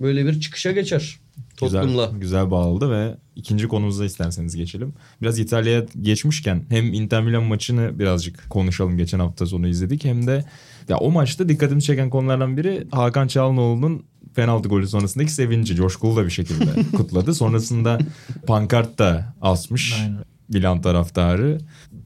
[0.00, 1.20] böyle bir çıkışa geçer.
[1.56, 2.04] Tottenham'la.
[2.04, 4.92] Güzel, güzel bağladı ve ikinci konumuza isterseniz geçelim.
[5.22, 8.96] Biraz İtalya'ya geçmişken hem Inter Milan maçını birazcık konuşalım.
[8.96, 10.04] Geçen hafta sonu izledik.
[10.04, 10.44] Hem de
[10.88, 15.74] ya o maçta dikkatimi çeken konulardan biri Hakan Çalhanoğlu'nun penaltı golü sonrasındaki sevinci.
[15.74, 16.66] Coşkulu da bir şekilde
[16.96, 17.34] kutladı.
[17.34, 17.98] Sonrasında
[18.46, 19.94] pankart da asmış.
[20.02, 20.24] Aynen.
[20.48, 21.58] Milan taraftarı.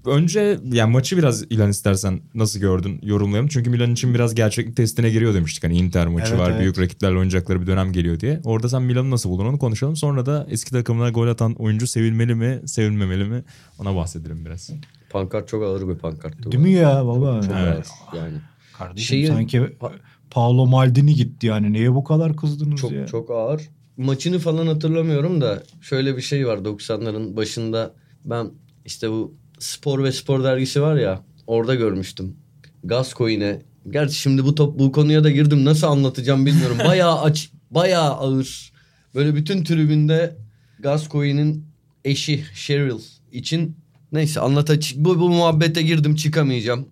[0.07, 3.49] Önce yani maçı biraz ilan istersen nasıl gördün yorumlayalım.
[3.49, 5.65] Çünkü Milan için biraz gerçeklik testine giriyor demiştik.
[5.65, 6.61] Hani Inter maçı Evet, var evet.
[6.61, 8.41] büyük rakiplerle oynayacakları bir dönem geliyor diye.
[8.45, 9.97] Orada sen Milan'ı nasıl buldun onu konuşalım.
[9.97, 13.45] Sonra da eski takımına gol atan oyuncu sevilmeli mi sevilmemeli mi
[13.79, 14.71] ona bahsedelim biraz.
[15.11, 16.53] Pankart çok ağır bir pankarttı.
[16.53, 17.43] Değil mi ya baba?
[17.43, 17.89] Çok Evet.
[18.13, 18.39] ağır yani.
[18.79, 19.93] Kardeşim Şeyi- sanki Pa-
[20.31, 21.73] Paolo Maldini gitti yani.
[21.73, 23.07] Neye bu kadar kızdınız Çok ya?
[23.07, 23.63] çok ağır.
[23.97, 28.51] Maçını falan hatırlamıyorum da şöyle bir şey var 90'ların başında ben
[28.85, 32.37] işte bu Spor ve Spor dergisi var ya orada görmüştüm.
[32.85, 33.63] Gascoigne.
[33.91, 36.79] Gerçi şimdi bu top bu konuya da girdim nasıl anlatacağım bilmiyorum.
[36.85, 38.73] Bayağı aç, bayağı ağır.
[39.15, 40.37] Böyle bütün tribünde
[40.81, 41.67] Gascoigne'in
[42.05, 43.01] eşi Cheryl
[43.33, 43.77] için
[44.13, 46.89] neyse anlataç bu, bu muhabbete girdim çıkamayacağım.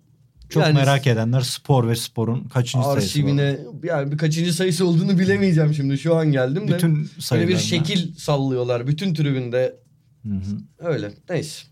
[0.49, 5.19] Çok Yani merak edenler spor ve sporun kaçıncı sayısı arşivine yani bir kaçıncı sayısı olduğunu
[5.19, 6.75] bilemeyeceğim şimdi şu an geldim de.
[6.75, 7.55] Bütün Böyle sayılarına.
[7.55, 9.75] bir şekil sallıyorlar bütün tribünde.
[10.23, 10.87] Hı hı.
[10.87, 11.11] Öyle.
[11.29, 11.65] Neyse.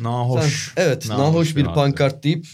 [0.00, 0.72] Nahoş.
[0.74, 1.08] Sen- evet.
[1.08, 1.74] Nahoş Nahoş bir abi.
[1.74, 2.46] pankart deyip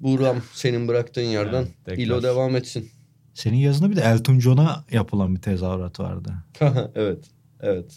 [0.00, 2.02] Buğram senin bıraktığın yerden tekrar.
[2.02, 2.90] İlo devam etsin.
[3.34, 6.34] Senin yazında bir de Elton John'a yapılan bir tezahürat vardı.
[6.94, 7.24] evet.
[7.60, 7.94] Evet.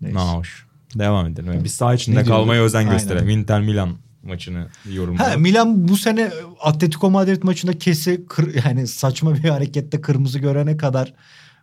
[0.00, 0.16] Neyse.
[0.18, 0.66] Nahoş.
[0.94, 1.60] Devam edelim.
[1.64, 2.92] Biz saha içinde Ne kalmaya özen Aynen.
[2.92, 3.28] gösterelim.
[3.28, 5.42] Inter Milan maçını Ha, yorumlayalım.
[5.42, 6.30] Milan bu sene
[6.60, 11.14] Atletico Madrid maçında kesi kır, yani saçma bir harekette kırmızı görene kadar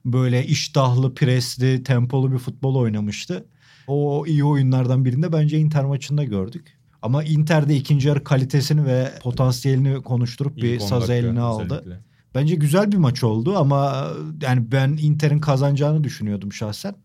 [0.06, 3.46] böyle iştahlı, presli, tempolu bir futbol oynamıştı.
[3.88, 6.78] O iyi oyunlardan birinde bence Inter maçında gördük.
[7.02, 11.64] Ama Inter'de ikinci yarı kalitesini ve potansiyelini konuşturup bir İlk on saz eline aldı.
[11.64, 12.00] özellikle.
[12.36, 14.08] Bence güzel bir maç oldu ama
[14.42, 16.96] yani ben Inter'in kazanacağını düşünüyordum şahsen.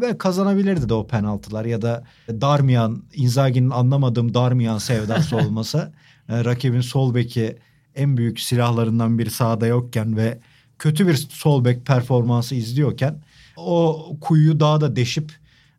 [0.00, 5.92] Ve kazanabilirdi de o penaltılar ya da Darmian, Inzaghi'nin anlamadığım Darmian sevdası olmasa
[6.28, 7.56] e, rakibin sol beki
[7.94, 10.38] en büyük silahlarından biri sahada yokken ve
[10.78, 13.22] kötü bir sol bek performansı izliyorken
[13.56, 15.32] o kuyuyu daha da deşip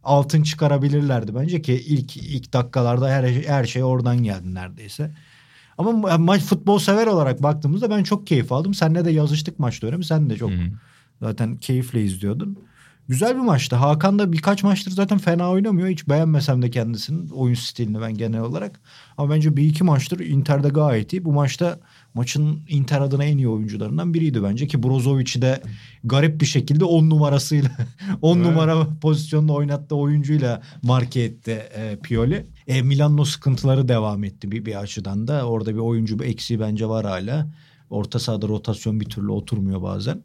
[0.05, 5.11] altın çıkarabilirlerdi bence ki ilk ilk dakikalarda her her şey oradan geldi neredeyse.
[5.77, 8.73] Ama ma- maç futbol sever olarak baktığımızda ben çok keyif aldım.
[8.73, 10.05] Seninle de yazıştık maç dönemi.
[10.05, 10.71] Sen de çok Hı hı.
[11.21, 12.59] zaten keyifle izliyordun.
[13.07, 13.75] Güzel bir maçtı.
[13.75, 15.87] Hakan da birkaç maçtır zaten fena oynamıyor.
[15.87, 18.79] Hiç beğenmesem de kendisinin oyun stilini ben genel olarak.
[19.17, 21.25] Ama bence bir iki maçtır Inter'de gayet iyi.
[21.25, 21.79] Bu maçta
[22.13, 24.67] maçın Inter adına en iyi oyuncularından biriydi bence.
[24.67, 25.61] Ki Brozovic'i de
[26.03, 27.71] garip bir şekilde 10 numarasıyla
[28.21, 28.47] 10 Evet.
[28.47, 32.45] numara pozisyonda oynattığı oyuncuyla marke etti e, Pioli.
[32.67, 35.47] E, Milan'ın o sıkıntıları devam etti bir, bir açıdan da.
[35.47, 37.47] Orada bir oyuncu bir eksiği bence var hala.
[37.89, 40.21] Orta sahada rotasyon bir türlü oturmuyor bazen.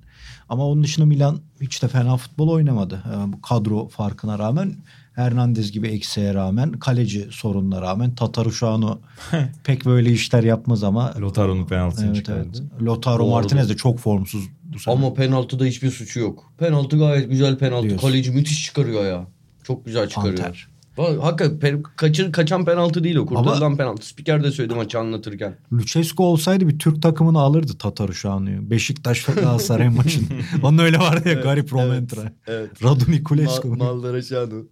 [0.48, 3.02] Ama onun dışında Milan hiç de fena futbol oynamadı.
[3.14, 4.74] E, bu kadro farkına rağmen
[5.14, 9.00] Hernandez gibi eksiğe rağmen kaleci sorununa rağmen Tataruşanu
[9.64, 12.48] pek böyle işler yapmaz ama Lotaro'nun penaltısını evet, çıkardı.
[12.80, 13.06] evet.
[13.20, 13.26] Doğru.
[13.26, 14.94] Martinez de çok formsuz bu sene.
[14.94, 16.52] Ama penaltıda hiçbir suçu yok.
[16.58, 17.88] Penaltı gayet güzel penaltı.
[17.88, 18.08] Diyorsun.
[18.08, 19.26] Kaleci müthiş çıkarıyor ya.
[19.62, 20.36] Çok güzel çıkarıyor.
[20.36, 20.68] Panter.
[21.00, 23.26] Hakikaten kaçır, kaçan penaltı değil o.
[23.26, 24.06] Kurtarılan penaltı.
[24.06, 25.56] Spiker de söyledi maçı anlatırken.
[25.72, 28.70] Lucescu olsaydı bir Türk takımını alırdı Tataruşanu'yu.
[28.70, 30.24] Beşiktaş ve Galatasaray maçını.
[30.62, 32.32] Onun öyle vardı ya garip Romentra.
[32.46, 32.84] Evet.
[32.84, 33.68] Radu Niculescu.
[33.68, 34.66] Ma- Maldaraşanu.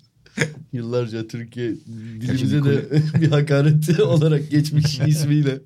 [0.72, 1.74] Yıllarca Türkiye
[2.20, 5.60] dilimize de bir hakaret olarak geçmiş ismiyle.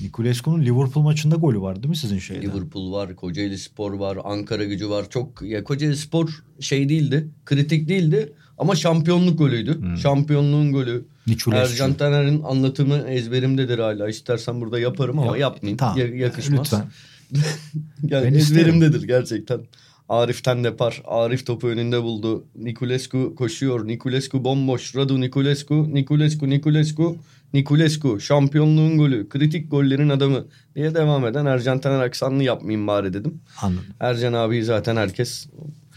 [0.00, 2.42] Niculescu'nun Liverpool maçında golü var değil mi sizin şeyde?
[2.42, 5.10] Liverpool var, Kocaeli Spor var, Ankara gücü var.
[5.10, 9.80] Çok ya Kocaeli Spor şey değildi, kritik değildi ama şampiyonluk golüydü.
[9.80, 9.96] Hmm.
[9.98, 11.04] Şampiyonluğun golü.
[11.26, 11.72] Niculescu.
[11.72, 14.08] Ercan Taner'in anlatımı ezberimdedir hala.
[14.08, 15.76] İstersen burada yaparım ama Yok, yapmayayım.
[15.76, 15.98] Tamam.
[15.98, 16.60] Ya- yakışmaz.
[16.60, 16.84] Lütfen.
[18.02, 19.60] Yani Ben ezberimdedir gerçekten.
[20.08, 21.02] Arif'ten depar.
[21.04, 22.44] Arif topu önünde buldu.
[22.56, 23.88] Niculescu koşuyor.
[23.88, 24.96] Niculescu bomboş.
[24.96, 25.94] Radu Niculescu.
[25.94, 27.16] Niculescu, Niculescu.
[27.54, 28.20] Niculescu.
[28.20, 29.28] Şampiyonluğun golü.
[29.28, 30.44] Kritik gollerin adamı.
[30.76, 33.40] Diye devam eden Ercan Taner aksanlı yapmayayım bari dedim.
[33.62, 33.84] Anladım.
[34.00, 35.46] Ercan abi zaten herkes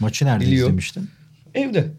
[0.00, 0.66] Maçı nerede Biliyor.
[0.66, 1.08] izlemiştin?
[1.54, 1.92] evde.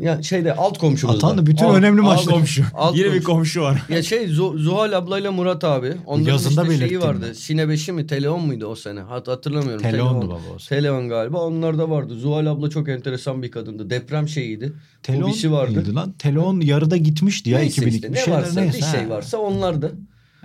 [0.00, 1.26] Ya şeyde alt komşumuzda.
[1.26, 2.64] Atan da bütün Alt- önemli alt maçları- komşu.
[2.74, 3.24] Alt Yine bir komşu.
[3.26, 3.82] komşu var.
[3.88, 5.92] Ya şey Zu- Zuhal ablayla Murat abi.
[6.06, 7.26] Onların Yazında işte şeyi vardı.
[7.28, 7.34] mi?
[7.34, 8.06] Sine 5'i mi?
[8.06, 9.00] Teleon muydu o sene?
[9.00, 9.82] Hat hatırlamıyorum.
[9.82, 10.78] Teleon'du baba o sene.
[10.78, 11.38] Teleon galiba.
[11.38, 12.14] Onlar da vardı.
[12.18, 13.90] Zuhal abla çok enteresan bir kadındı.
[13.90, 14.72] Deprem şeyiydi.
[15.02, 15.74] Telon Hobisi vardı.
[15.74, 16.12] değildi lan.
[16.18, 17.94] Telon yarıda gitmişti ya neyse 2002.
[17.96, 19.90] işte Bir ne şeyler varsa neyse, bir şey varsa onlar da.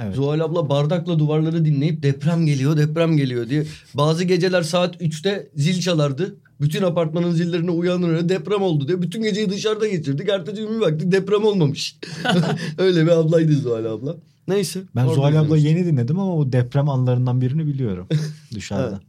[0.03, 0.15] Evet.
[0.15, 3.63] Zuhal abla bardakla duvarları dinleyip deprem geliyor deprem geliyor diye.
[3.93, 6.35] Bazı geceler saat 3'te zil çalardı.
[6.61, 9.01] Bütün apartmanın zillerine uyanır deprem oldu diye.
[9.01, 10.29] Bütün geceyi dışarıda geçirdik.
[10.29, 11.95] Ertesi gün bir baktık deprem olmamış.
[12.77, 14.15] Öyle bir ablaydı Zuhal abla.
[14.47, 14.79] Neyse.
[14.95, 18.07] Ben Zuhal abla yeni dinledim ama o deprem anlarından birini biliyorum
[18.55, 18.99] dışarıda.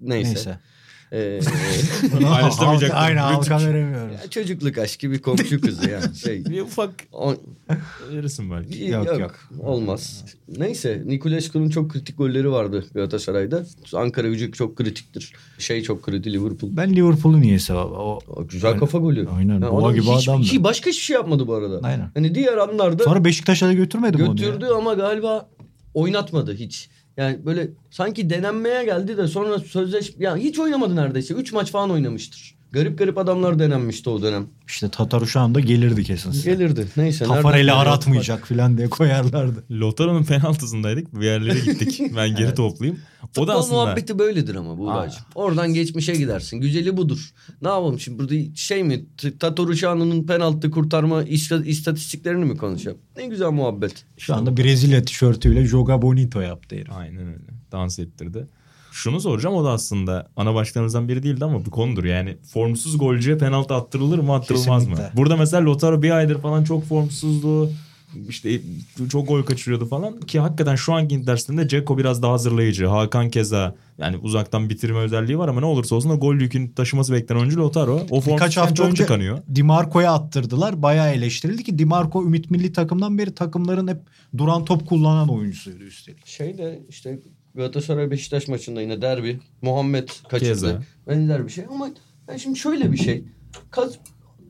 [0.00, 0.28] Neyse.
[0.28, 0.58] Neyse.
[1.12, 1.40] Ee,
[2.22, 2.90] Paylaşamayacak.
[2.94, 4.12] Aynen halka veremiyoruz.
[4.12, 6.44] ya çocukluk aşkı bir komşu kızı yani şey.
[6.50, 7.34] Bir ufak O,
[8.12, 8.84] verirsin belki.
[8.84, 10.24] yok, Yok, yok, olmaz.
[10.58, 13.66] Neyse Niculescu'nun çok kritik golleri vardı Galatasaray'da.
[13.94, 15.32] Ankara gücü çok kritiktir.
[15.58, 16.70] Şey çok kritik Liverpool.
[16.76, 17.94] Ben Liverpool'u niyeyse baba.
[17.94, 19.28] O O güzel kafa golü.
[19.36, 20.46] Aynen, Yani boğa adam gibi hiç, adamdı.
[20.46, 21.80] hiç- başka hiçbir şey yapmadı bu arada.
[21.82, 22.10] Aynen.
[22.14, 25.48] Hani diğer anlarda Sonra Beşiktaş'a da götürmedi mi onu götürdü ama galiba
[25.94, 26.88] oynatmadı hiç.
[27.16, 31.34] Yani böyle sanki denenmeye geldi de sonra sözleş ya hiç oynamadı neredeyse.
[31.34, 32.54] 3 maç falan oynamıştır.
[32.72, 34.46] Garip garip adamlar denenmişti o dönem.
[34.68, 36.30] İşte Tatar Uşağı'nda da gelirdi kesin.
[36.30, 36.50] size.
[36.50, 36.86] Gelirdi.
[36.96, 37.24] Neyse.
[37.24, 39.64] Tafarel'i aratmayacak falan diye koyarlardı.
[39.70, 41.20] Lotaro'nun penaltısındaydık.
[41.20, 42.02] Bir yerlere gittik.
[42.16, 43.00] Ben geri toplayayım.
[43.30, 45.22] O Futbol da aslında muhabbeti böyledir ama Buğra'cığım.
[45.34, 46.56] Oradan geçmişe gidersin.
[46.60, 47.30] Güzeli budur.
[47.62, 49.04] Ne yapalım şimdi burada şey mi?
[49.18, 52.98] T- Tatar Uşağı'nın penaltı kurtarma ista- istatistiklerini mi konuşalım?
[53.16, 54.04] Ne güzel muhabbet.
[54.18, 56.92] Şu anda Brezilya tişörtüyle Joga Bonito yaptı herif.
[56.92, 57.44] Aynen öyle.
[57.72, 58.46] Dans ettirdi.
[58.92, 62.04] Şunu soracağım o da aslında ana başlarımızdan biri değildi ama bir konudur.
[62.04, 64.94] Yani formsuz golcüye penaltı attırılır mı attırılmaz mı?
[64.96, 65.16] Kesinlikle.
[65.16, 67.70] Burada mesela Lautaro bir aydır falan çok formsuzdu.
[68.28, 68.60] İşte
[69.10, 72.86] çok gol kaçırıyordu falan ki hakikaten şu anki Inter'sinde Ceko biraz daha hazırlayıcı.
[72.86, 77.12] Hakan keza yani uzaktan bitirme özelliği var ama ne olursa olsun da gol yükünü taşıması
[77.12, 78.00] beklenen oyuncu Lautaro.
[78.10, 79.38] O Birkaç hafta çok önce tıkanıyor.
[79.54, 80.82] Dimarco'ya attırdılar.
[80.82, 83.98] Bayağı eleştirildi ki Dimarco Ümit Milli takımdan beri takımların hep
[84.38, 86.26] duran top kullanan oyuncusuydu üstelik.
[86.26, 87.18] Şey de işte
[87.54, 89.40] Galatasaray Beşiktaş maçında yine derbi.
[89.62, 90.48] Muhammed kaçırdı.
[90.48, 90.82] Keza.
[91.08, 91.90] Benzer bir şey ama
[92.28, 93.24] yani şimdi şöyle bir şey.
[93.70, 93.98] Kaz,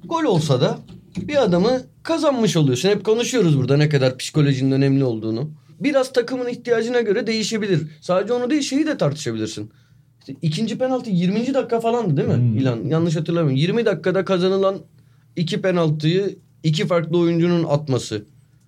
[0.04, 0.78] gol olsa da
[1.16, 2.88] bir adamı kazanmış oluyorsun.
[2.88, 5.50] Hep konuşuyoruz burada ne kadar psikolojinin önemli olduğunu.
[5.80, 7.82] Biraz takımın ihtiyacına göre değişebilir.
[8.00, 9.70] Sadece onu değil şeyi de tartışabilirsin.
[10.20, 11.54] İşte ikinci penaltı 20.
[11.54, 12.34] dakika falandı değil mi?
[12.34, 12.58] Hmm.
[12.58, 13.56] İlan yanlış hatırlamıyorum.
[13.56, 14.78] 20 dakikada kazanılan
[15.36, 18.24] iki penaltıyı iki farklı oyuncunun atması.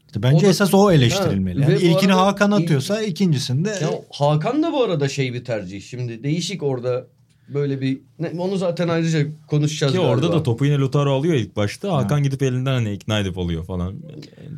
[0.06, 1.64] İşte bence O da- esas o eleştirilmeli.
[1.64, 5.82] Ha, Yani ilkini arada- Hakan atıyorsa ikincisinde Ya Hakan da bu arada şey bir tercih.
[5.82, 7.06] Şimdi değişik orada
[7.48, 10.12] böyle bir ne, onu zaten ayrıca konuşacağız Ki galiba.
[10.14, 11.92] orada da topu yine Lautaro alıyor ilk başta.
[11.92, 13.94] Hakan gidip elinden hani ikna edip alıyor falan.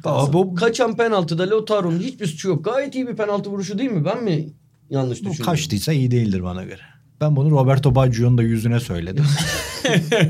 [0.05, 2.65] Aa, bu, Kaçan penaltıda Lautaro'nun hiçbir suçu yok.
[2.65, 4.05] Gayet iyi bir penaltı vuruşu değil mi?
[4.05, 4.49] Ben mi
[4.91, 5.45] yanlış bu düşündüm?
[5.45, 6.81] kaçtıysa iyi değildir bana göre.
[7.21, 9.25] Ben bunu Roberto Baggio'nun da yüzüne söyledim.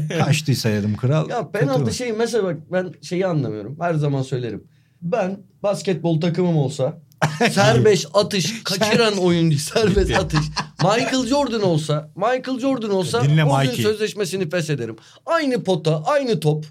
[0.25, 1.29] kaçtıysa dedim kral.
[1.31, 3.77] Ya penaltı şey mesela bak ben şeyi anlamıyorum.
[3.81, 4.65] Her zaman söylerim.
[5.03, 6.99] Ben basketbol takımım olsa
[7.51, 10.41] serbest atış kaçıran oyuncu serbest atış.
[10.85, 14.97] Michael Jordan olsa Michael Jordan olsa Dinle o gün sözleşmesini feshederim.
[15.27, 16.65] Aynı pota aynı top.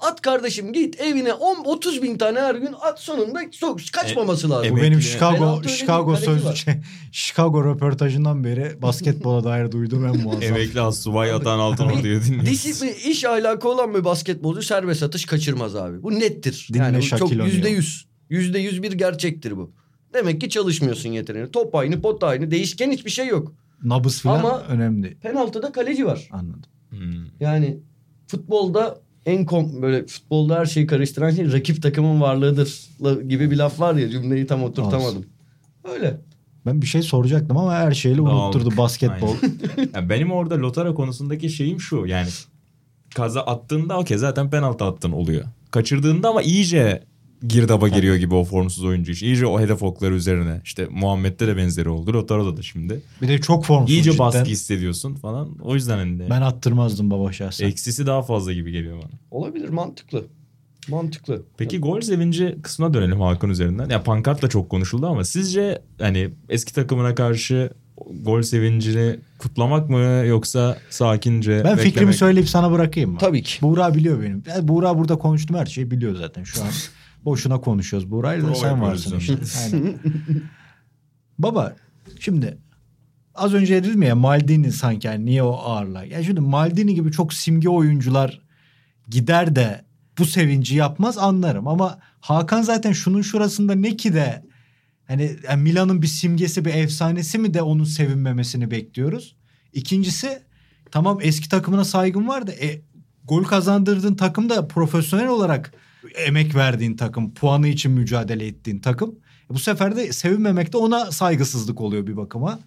[0.00, 4.76] At kardeşim git evine 10 30 bin tane her gün at sonunda sok, kaçmaması lazım.
[4.76, 6.74] Bu benim Chicago öyle Chicago şey,
[7.12, 10.42] Chicago röportajından beri basketbola dair duyduğum en muazzam.
[10.42, 12.50] Emekli assubay Atan Altınordu'yu dinliyoruz.
[12.50, 16.02] Disiplin, iş ahlakı olan bir basketbolcu serbest atış kaçırmaz abi.
[16.02, 16.68] Bu nettir.
[16.72, 17.54] Dinle yani bu çok Shaquille O'Neal.
[17.54, 18.08] yüzde yüz.
[18.30, 19.72] Yüzde yüz bir gerçektir bu.
[20.14, 21.50] Demek ki çalışmıyorsun yeteneğini.
[21.50, 22.50] Top aynı, pot aynı.
[22.50, 23.52] Değişken hiçbir şey yok.
[23.84, 25.14] Nabız falan Ama- önemli.
[25.14, 26.28] Penaltıda kaleci var.
[26.32, 26.62] Anladım.
[26.90, 26.98] Hmm.
[27.40, 27.78] Yani
[28.26, 32.88] futbolda en kom böyle futbolda her şeyi karıştıran şey rakip takımın varlığıdır
[33.28, 35.24] gibi bir laf var ya cümleyi tam oturtamadım.
[35.94, 36.20] Öyle.
[36.66, 38.32] Ben bir şey soracaktım ama her şeyle Dağıldık.
[38.56, 39.28] unutturdu basketbol.
[39.42, 39.88] Aynen.
[39.94, 42.28] Ya benim orada Lotara konusundaki şeyim şu yani
[43.14, 45.44] kaza attığında okey zaten penaltı attın oluyor.
[45.70, 47.02] Kaçırdığında ama iyice
[47.46, 49.26] girdaba giriyor gibi o formsuz oyuncu için.
[49.26, 50.60] İyice o hedef okları üzerine.
[50.64, 52.12] İşte Muhammed'de de benzeri oldu.
[52.12, 53.00] Lotaro'da da şimdi.
[53.22, 54.26] Bir de çok formsuz İyice cidden.
[54.26, 55.56] baskı hissediyorsun falan.
[55.62, 57.66] O yüzden hani Ben attırmazdım baba şahsen.
[57.68, 59.10] eksisi daha fazla gibi geliyor bana.
[59.30, 60.24] Olabilir mantıklı.
[60.88, 61.42] Mantıklı.
[61.58, 63.88] Peki gol sevinci kısmına dönelim Hakan üzerinden.
[63.88, 67.70] Ya pankart da çok konuşuldu ama sizce hani eski takımına karşı
[68.24, 73.18] gol sevincini kutlamak mı yoksa sakince ben fikrimi beklemek- söyleyip sana bırakayım mı?
[73.20, 73.62] Tabii ki.
[73.62, 74.42] Buğra biliyor benim.
[74.62, 76.68] Buğra burada konuştum her şeyi biliyor zaten şu an.
[77.24, 78.10] Boşuna konuşuyoruz.
[78.10, 79.34] Buğra'yla sen varsın işte.
[79.62, 79.98] Aynen.
[81.38, 81.76] Baba
[82.20, 82.58] şimdi
[83.34, 86.04] az önce dedim ya Maldini sanki yani niye o ağırlar.
[86.04, 88.40] Ya şimdi Maldini gibi çok simge oyuncular
[89.08, 89.84] gider de
[90.18, 91.68] bu sevinci yapmaz anlarım.
[91.68, 94.42] Ama Hakan zaten şunun şurasında ne ki de
[95.04, 99.36] hani yani Milan'ın bir simgesi bir efsanesi mi de onun sevinmemesini bekliyoruz.
[99.72, 100.42] İkincisi
[100.90, 102.82] tamam eski takımına saygın var da e,
[103.24, 105.72] gol kazandırdığın takım da profesyonel olarak
[106.26, 109.18] emek verdiğin takım, puanı için mücadele ettiğin takım.
[109.50, 112.60] E, bu sefer de sevinmemek de ona saygısızlık oluyor bir bakıma.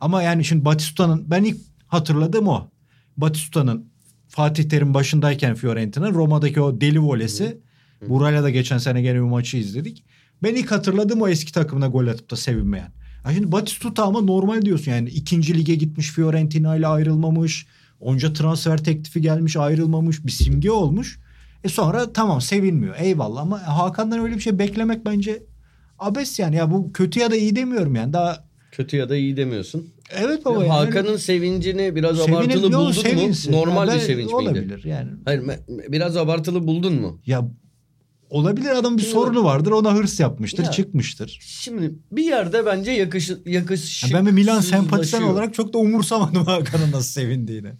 [0.00, 2.70] Ama yani şimdi Batistuta'nın ben ilk hatırladığım o.
[3.16, 3.86] Batistuta'nın
[4.28, 7.58] Fatih Terim başındayken Fiorentina Roma'daki o deli volesi.
[8.08, 10.04] Burayla da geçen sene gene bir maçı izledik.
[10.42, 12.92] Ben ilk hatırladığım o eski takımına gol atıp da sevinmeyen.
[13.26, 17.66] Ya şimdi Batistuta ama normal diyorsun yani ikinci lige gitmiş Fiorentina ile ayrılmamış.
[18.00, 21.18] Onca transfer teklifi gelmiş ayrılmamış bir simge olmuş.
[21.64, 25.42] E sonra tamam sevinmiyor eyvallah ama Hakan'dan öyle bir şey beklemek bence
[25.98, 26.56] abes yani.
[26.56, 29.86] Ya bu kötü ya da iyi demiyorum yani daha Kötü ya da iyi demiyorsun.
[30.10, 30.68] evet baba yani.
[30.68, 33.52] Hakan'ın sevincini biraz abartılı buldun sevinsin.
[33.52, 33.58] mu?
[33.60, 34.34] Normal Ya bir sevinç miydi?
[34.34, 35.10] Olabilir yani.
[35.24, 37.20] Hayır biraz abartılı buldun mu?
[37.26, 37.48] Ya
[38.30, 40.70] olabilir adam bir sorunu vardır ona hırs yapmıştır Ya.
[40.70, 41.38] çıkmıştır.
[41.42, 44.04] Şimdi bir yerde bence yakış yakış.
[44.04, 47.70] Ya ben bir Milan sempatizan olarak çok da umursamadım Hakan'ın nasıl sevindiğini.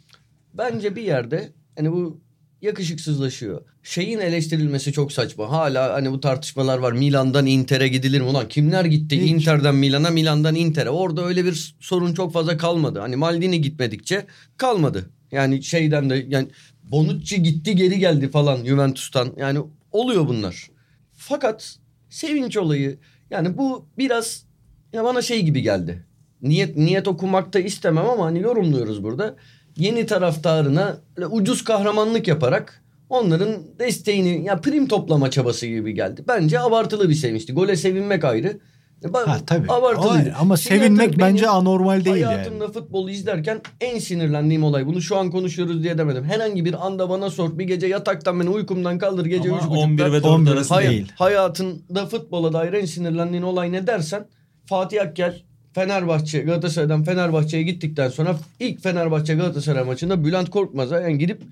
[0.54, 2.23] Bence bir yerde hani bu
[2.64, 3.62] yakışıksızlaşıyor.
[3.82, 5.50] Şeyin eleştirilmesi çok saçma.
[5.50, 6.92] Hala hani bu tartışmalar var.
[6.92, 8.26] Milan'dan Inter'e gidilir mi?
[8.26, 9.22] Ulan kimler gitti?
[9.22, 9.30] Hiç.
[9.30, 10.90] Inter'den Milan'a, Milan'dan Inter'e.
[10.90, 12.98] Orada öyle bir sorun çok fazla kalmadı.
[12.98, 15.10] Hani Maldini gitmedikçe kalmadı.
[15.32, 16.48] Yani şeyden de yani
[16.82, 19.32] Bonucci gitti geri geldi falan Juventus'tan.
[19.36, 19.58] Yani
[19.92, 20.70] oluyor bunlar.
[21.12, 21.76] Fakat
[22.08, 22.98] sevinç olayı
[23.30, 24.44] yani bu biraz
[24.92, 26.04] ya bana şey gibi geldi.
[26.42, 29.36] Niyet niyet okumakta istemem ama hani yorumluyoruz burada.
[29.76, 36.24] Yeni taraftarına böyle ucuz kahramanlık yaparak onların desteğini ya prim toplama çabası gibi geldi.
[36.28, 37.52] Bence abartılı bir sevinçti.
[37.52, 38.58] Gole sevinmek ayrı.
[39.04, 39.72] Ba- Ha tabii.
[39.72, 40.32] Abartılıydı.
[40.38, 42.72] O- Ama Şimdi sevinmek bence anormal değil Hayatımda yani.
[42.72, 44.86] futbolu izlerken en sinirlendiğim olay.
[44.86, 46.24] Bunu şu an konuşuyoruz diye demedim.
[46.24, 47.58] Herhangi bir anda bana sor.
[47.58, 49.26] Bir gece yataktan beni uykumdan kaldır.
[49.26, 50.12] Gece Ama üç 11 buçukta.
[50.12, 51.12] ve 4 11 arası Hay- değil.
[51.16, 54.26] Hayatında futbola dair en sinirlendiğin olay ne dersen
[54.66, 55.42] Fatih Akgel
[55.74, 61.42] Fenerbahçe Galatasaray'dan Fenerbahçe'ye gittikten sonra ilk Fenerbahçe Galatasaray maçında Bülent Korkmaz'a yani gidip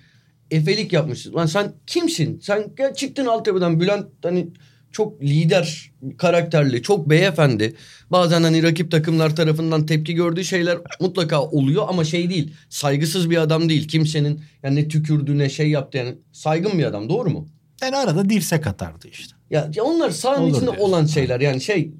[0.50, 1.35] efelik yapmışsın.
[1.35, 2.40] Lan sen kimsin?
[2.40, 4.48] Sen gel çıktın altyapıdan Bülent hani
[4.92, 7.74] çok lider karakterli, çok beyefendi.
[8.11, 12.54] Bazen hani rakip takımlar tarafından tepki gördüğü şeyler mutlaka oluyor ama şey değil.
[12.68, 13.88] Saygısız bir adam değil.
[13.88, 17.48] Kimsenin yani ne tükürdü ne şey yaptı yani saygın bir adam doğru mu?
[17.82, 19.37] Yani arada dirsek atardı işte.
[19.50, 20.85] Ya, ya onlar sahanın Olur içinde diyorsun.
[20.85, 21.90] olan şeyler yani şey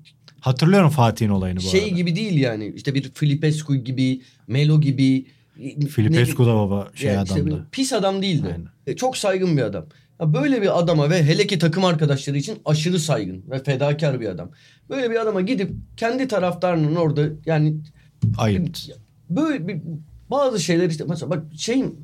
[0.43, 1.95] Hatırlıyorum Fatih'in olayını bu şey arada.
[1.95, 5.27] gibi değil yani işte bir Filipescu gibi Melo gibi
[5.89, 7.67] Filipescu da baba şey yani işte adamdı.
[7.73, 8.47] pis adam değildi.
[8.47, 8.69] Aynen.
[8.87, 9.85] E, çok saygın bir adam.
[10.21, 14.29] Ya böyle bir adama ve hele ki takım arkadaşları için aşırı saygın ve fedakar bir
[14.29, 14.51] adam.
[14.91, 17.77] Böyle bir adama gidip kendi taraftarının orada yani
[18.39, 18.69] Ayıp.
[19.31, 19.77] böyle bir,
[20.31, 21.97] bazı şeyler işte mesela bak şeyim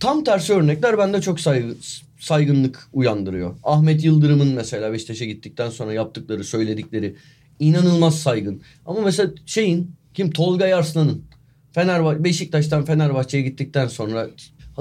[0.00, 1.74] tam tersi örnekler bende çok saygı,
[2.18, 3.54] saygınlık uyandırıyor.
[3.64, 7.16] Ahmet Yıldırım'ın mesela Beşiktaş'a gittikten sonra yaptıkları, söyledikleri
[7.60, 8.62] inanılmaz saygın.
[8.86, 11.24] Ama mesela şeyin kim Tolga Arslan'ın
[11.72, 14.28] Fenerbahçe Beşiktaş'tan Fenerbahçe'ye gittikten sonra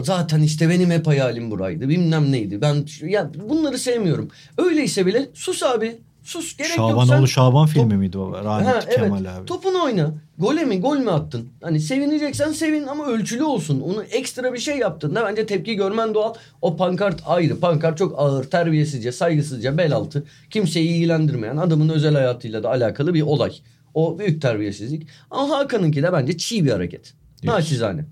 [0.02, 1.90] zaten işte benim hep hayalim buraydı.
[1.90, 2.62] Bilmem neydi.
[2.62, 4.30] Ben ya bunları sevmiyorum.
[4.58, 5.98] Öyleyse bile sus abi.
[6.28, 6.90] Sus gerek yok.
[6.90, 8.44] Sen- Şabanoğlu Şaban Top- filmi miydi o?
[8.44, 8.96] Rahmetli Ha, evet.
[8.96, 9.46] Kemal abi.
[9.46, 10.12] Topunu oyna.
[10.38, 11.50] Gole mi gol mü attın?
[11.62, 13.82] Hani sevineceksen sevin ama ölçülü olsun.
[13.82, 16.34] Onu ekstra bir şey yaptın da bence tepki görmen doğal.
[16.62, 17.60] O pankart ayrı.
[17.60, 20.24] Pankart çok ağır, terbiyesizce, saygısızca, bel altı.
[20.50, 23.52] Kimseyi ilgilendirmeyen adamın özel hayatıyla da alakalı bir olay.
[23.94, 25.08] O büyük terbiyesizlik.
[25.32, 27.13] Ama Hakan'ınki de bence çiğ bir hareket.
[27.42, 27.62] Diyorsun.
[27.62, 28.06] Naçizane.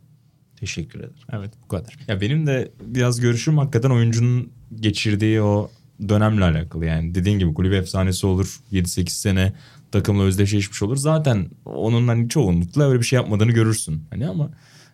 [0.60, 1.14] Teşekkür ederim.
[1.34, 1.98] Evet bu kadar.
[2.08, 4.50] Ya benim de biraz görüşüm hakikaten oyuncunun
[4.80, 5.70] geçirdiği o
[6.10, 6.86] dönemle alakalı.
[6.86, 8.60] Yani dediğin gibi kulüp efsanesi olur.
[8.72, 9.54] 7-8 sene
[9.92, 10.98] takımla özdeşleşmiş olur.
[10.98, 14.04] Zaten onun hani çoğunlukla öyle bir şey yapmadığını görürsün.
[14.10, 14.50] Hani ama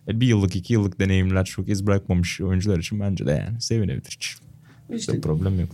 [0.08, 4.36] bir yıllık iki yıllık deneyimler çok iz bırakmamış oyuncular için bence de yani sevinebilir hiç.
[4.90, 5.70] İşte problem yok.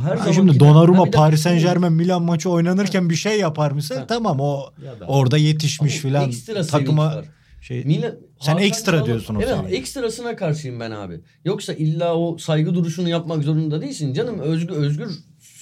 [0.00, 3.96] her Ha, şimdi Donnarumma Paris Saint Germain Milan maçı oynanırken bir şey yapar mısın?
[3.96, 4.06] Ha.
[4.06, 4.70] Tamam o
[5.06, 6.32] orada yetişmiş filan
[6.70, 7.24] takıma var.
[7.60, 9.76] Şey Milan, Sen Hakan ekstra Çalhanoğlu- diyorsun o Evet sevince.
[9.76, 11.20] ekstrasına karşıyım ben abi.
[11.44, 14.14] Yoksa illa o saygı duruşunu yapmak zorunda değilsin.
[14.14, 15.10] Canım özgür, özgür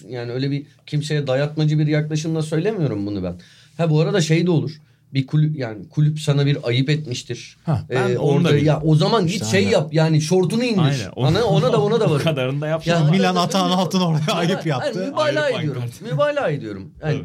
[0.09, 3.41] yani öyle bir kimseye dayatmacı bir yaklaşımla söylemiyorum bunu ben.
[3.77, 4.71] Ha bu arada şey de olur.
[5.15, 7.57] Bir kulüp yani kulüp sana bir ayıp etmiştir.
[7.65, 9.71] Ha, ben Ee, onu da orada ya o zaman git İşte şey aynen.
[9.71, 10.81] yap yani şortunu indir.
[10.83, 11.11] Aynen.
[11.17, 12.23] Ana, ona da ona da var.
[12.23, 12.91] kadarını da yapsın.
[12.91, 14.91] Ya Milan Atahan Altın orada ayıp yaptı.
[14.99, 15.83] Hayır, mübalağa ediyorum.
[16.11, 16.93] mübalağa ediyorum.
[17.03, 17.21] Yani,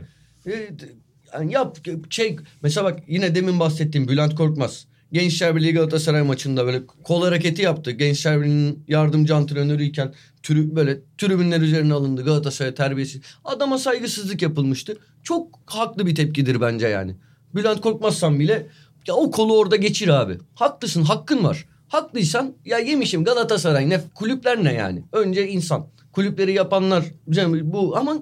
[0.48, 0.70] e,
[1.34, 1.78] yani yap
[2.10, 4.86] şey mesela bak yine demin bahsettiğim Bülent Korkmaz.
[5.12, 7.92] Gençler Birliği Galatasaray maçında böyle kol hareketi yaptı.
[7.92, 10.14] Gençler Birliği'nin yardımcı antrenörüyken
[10.44, 13.22] türü, böyle tribünler üzerine alındı Galatasaray terbiyesi.
[13.46, 14.98] Adama saygısızlık yapılmıştı.
[15.24, 17.16] Çok haklı bir tepkidir bence yani.
[17.56, 18.68] Bülent Korkmazsan bile
[19.08, 20.38] ya o kolu orada geçir abi.
[20.56, 21.66] Haklısın hakkın var.
[21.88, 25.04] Haklıysan ya yemişim Galatasaray ne kulüpler ne yani.
[25.12, 25.88] Önce insan.
[26.12, 27.06] Kulüpleri yapanlar
[27.64, 28.18] bu ama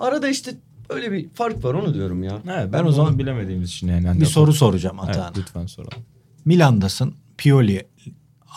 [0.00, 0.50] arada işte
[0.88, 2.32] öyle bir fark var onu diyorum ya.
[2.32, 4.08] Evet, ben, Ben o zaman bilemediğimiz için yani.
[4.08, 5.34] Hani bir soru soracağım Evet, Atahan.
[5.36, 6.02] lütfen soralım.
[6.44, 7.14] Milan'dasın.
[7.38, 7.86] Pioli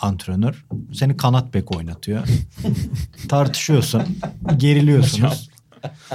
[0.02, 0.66] antrenör.
[0.92, 2.26] Seni kanat bek oynatıyor.
[3.28, 4.02] Tartışıyorsun.
[4.56, 5.50] Geriliyorsunuz.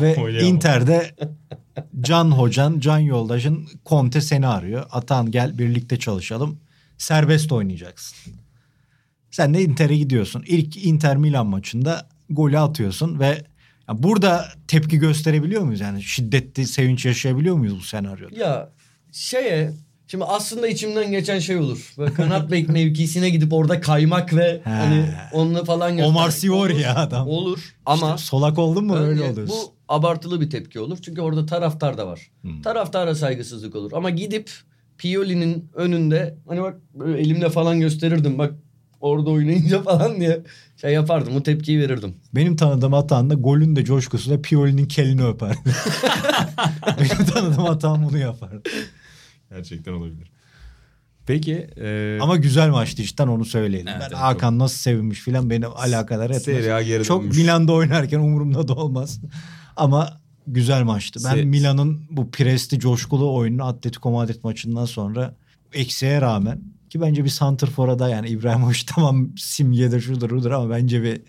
[0.02, 0.56] Ve Oynayamam.
[0.56, 1.16] Inter'de
[2.02, 4.86] Can hocan, Can yoldaşın Conte seni arıyor.
[4.92, 6.60] Atan gel birlikte çalışalım.
[6.98, 8.34] Serbest oynayacaksın.
[9.32, 10.44] Sen de Inter'e gidiyorsun.
[10.48, 13.46] İlk Inter Milan maçında golü atıyorsun ve
[13.98, 15.80] burada tepki gösterebiliyor muyuz?
[15.82, 18.40] Yani şiddetli sevinç yaşayabiliyor muyuz bu senaryoda?
[18.40, 18.70] Ya
[19.12, 19.74] şeye
[20.08, 21.94] şimdi aslında içimden geçen şey olur.
[21.98, 24.70] Böyle kanat bek mevkisine gidip orada kaymak ve He.
[24.70, 26.18] hani onunla falan göstermek.
[26.18, 27.28] Omar Olur, ya adam.
[27.28, 29.48] Olur ama İşte solak oldun mu öyle oluyorsun.
[29.50, 30.98] Bu abartılı bir tepki olur.
[31.02, 32.32] Çünkü orada taraftar da var.
[32.42, 32.62] Hmm.
[32.62, 33.92] Taraftara saygısızlık olur.
[33.94, 34.52] Ama gidip
[34.98, 36.78] Pioli'nin önünde hani bak
[37.18, 38.38] elimle falan gösterirdim.
[38.38, 38.54] Bak
[39.02, 40.42] orada oynayınca falan diye
[40.82, 41.36] şey yapardım.
[41.36, 42.16] O tepkiyi verirdim.
[42.36, 45.56] Benim tanıdığım Atan da golün de coşkusuyla Pioli'nin kelini öper.
[47.00, 48.50] Benim tanıdığım Atan bunu yapar.
[49.50, 50.32] Gerçekten olabilir.
[51.26, 51.68] Peki.
[51.82, 53.88] e, Ama güzel maçtı işte onu söyleyelim.
[53.88, 56.68] Evet, ben evet, Hakan nasıl sevinmiş filan beni alakadar etmez.
[56.68, 57.38] A geri Çok dönmüş.
[57.38, 59.20] Milan'da oynarken umurumda da olmaz.
[59.76, 61.20] Ama güzel maçtı.
[61.26, 65.36] Ben Se- Milan'ın bu presli coşkulu oyununu Atletico Madrid maçından sonra
[65.74, 66.62] eksiğe rağmen
[66.92, 71.22] Ki bence bir Santrfor'a da yani İbrahimovic tamam simgedir şudur budur ama bence bir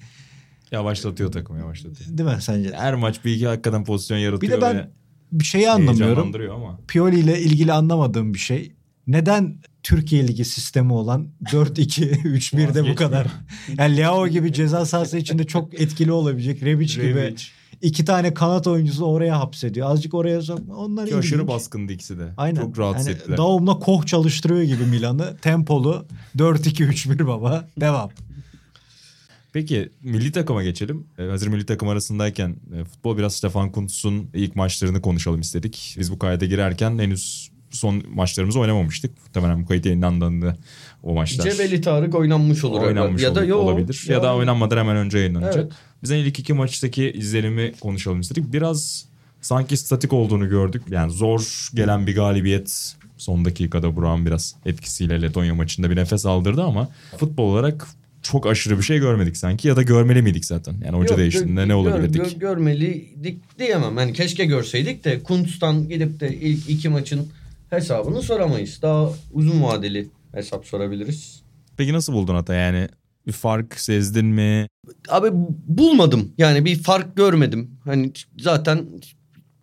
[0.72, 2.18] Yavaşlatıyor takımı yavaşlatıyor.
[2.18, 2.72] değil mi sence?
[2.72, 4.88] Her maç bir iki hakikaten pozisyon Bir yaratıyor de ben ve
[5.32, 6.32] bir şeyi anlamıyorum.
[6.54, 6.80] ama.
[6.88, 8.72] Pioli ile ilgili anlamadığım bir şey.
[9.06, 13.26] Neden Türkiye Ligi sistemi olan 4-2-3-1'de bu kadar?
[13.78, 16.62] Yani Leao gibi ceza sahası içinde çok etkili olabilecek.
[16.62, 17.44] Rebic gibi Rebic.
[17.82, 19.90] İki tane kanat oyuncusu oraya hapsediyor.
[19.90, 20.58] Azıcık oraya sok.
[20.76, 22.28] Onlar Ki aşırı baskındı ikisi de.
[22.36, 22.60] Aynen.
[22.60, 23.38] Çok rahatsız Yani ettiler.
[23.38, 25.36] Daum'la Koch çalıştırıyor gibi Milan'ı.
[25.42, 26.06] Tempolu
[26.36, 27.68] 4-2-3-1 baba.
[27.80, 28.10] Devam.
[29.52, 31.06] Peki milli takıma geçelim.
[31.18, 35.96] Ee, Hazır milli takım arasındayken e, futbol biraz Stefan Kuntz'un ilk maçlarını konuşalım istedik.
[35.98, 39.18] Biz bu kayda girerken henüz son maçlarımızı oynamamıştık.
[39.26, 40.56] Muhtemelen bu kayıt yayınlandığında
[41.02, 42.80] o maçlar Cebeli Tarık oynanmış olur.
[42.82, 44.04] oynanmış ya da ol- yo, olabilir.
[44.08, 45.56] Ya, da oynanmadan hemen önce yayınlanacak.
[45.64, 45.72] Evet.
[46.02, 48.52] Bizden ilk iki maçtaki izlenimi konuşalım istedik.
[48.52, 49.04] Biraz
[49.40, 50.82] sanki statik olduğunu gördük.
[50.90, 56.62] Yani zor gelen bir galibiyet son dakikada Burak'ın biraz etkisiyle Letonya maçında bir nefes aldırdı
[56.62, 57.88] ama futbol olarak
[58.22, 60.74] çok aşırı bir şey görmedik sanki ya da görmeli miydik zaten?
[60.84, 62.22] Yani hoca Yok, değiştiğinde gö- ne gör- olabilirdik?
[62.22, 63.98] gö- görmeliydik diyemem.
[63.98, 67.28] Yani keşke görseydik de Kuntz'tan gidip de ilk iki maçın
[67.70, 68.82] hesabını soramayız.
[68.82, 71.42] Daha uzun vadeli hesap sorabiliriz.
[71.76, 72.88] Peki nasıl buldun hata yani?
[73.26, 74.68] Bir fark sezdin mi?
[75.08, 75.28] Abi
[75.66, 76.32] bulmadım.
[76.38, 77.70] Yani bir fark görmedim.
[77.84, 78.86] Hani zaten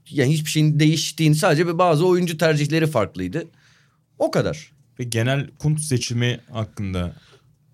[0.10, 3.47] yani hiçbir şeyin değiştiğini sadece bir bazı oyuncu tercihleri farklıydı.
[4.20, 4.72] O kadar.
[4.99, 7.14] Ve genel Kuntz seçimi hakkında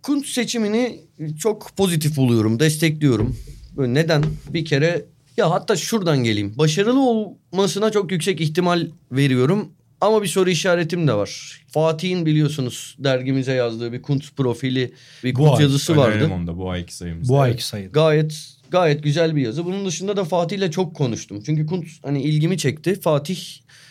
[0.01, 0.99] Kuntz seçimini
[1.39, 3.37] çok pozitif buluyorum, destekliyorum.
[3.77, 4.23] Böyle neden?
[4.49, 5.05] Bir kere
[5.37, 6.57] ya hatta şuradan geleyim.
[6.57, 9.71] Başarılı olmasına çok yüksek ihtimal veriyorum.
[10.01, 11.61] Ama bir soru işaretim de var.
[11.67, 14.93] Fatih'in biliyorsunuz dergimize yazdığı bir Kuntz profili,
[15.23, 16.11] bir Bu Kuntz ay yazısı vardı.
[16.11, 17.33] önerelim onu da bu ayki sayımızda.
[17.33, 17.91] Bu ayki sayıda.
[17.91, 19.65] Gayet gayet güzel bir yazı.
[19.65, 21.43] Bunun dışında da Fatih'le çok konuştum.
[21.45, 23.01] Çünkü Kuntz hani ilgimi çekti.
[23.01, 23.39] Fatih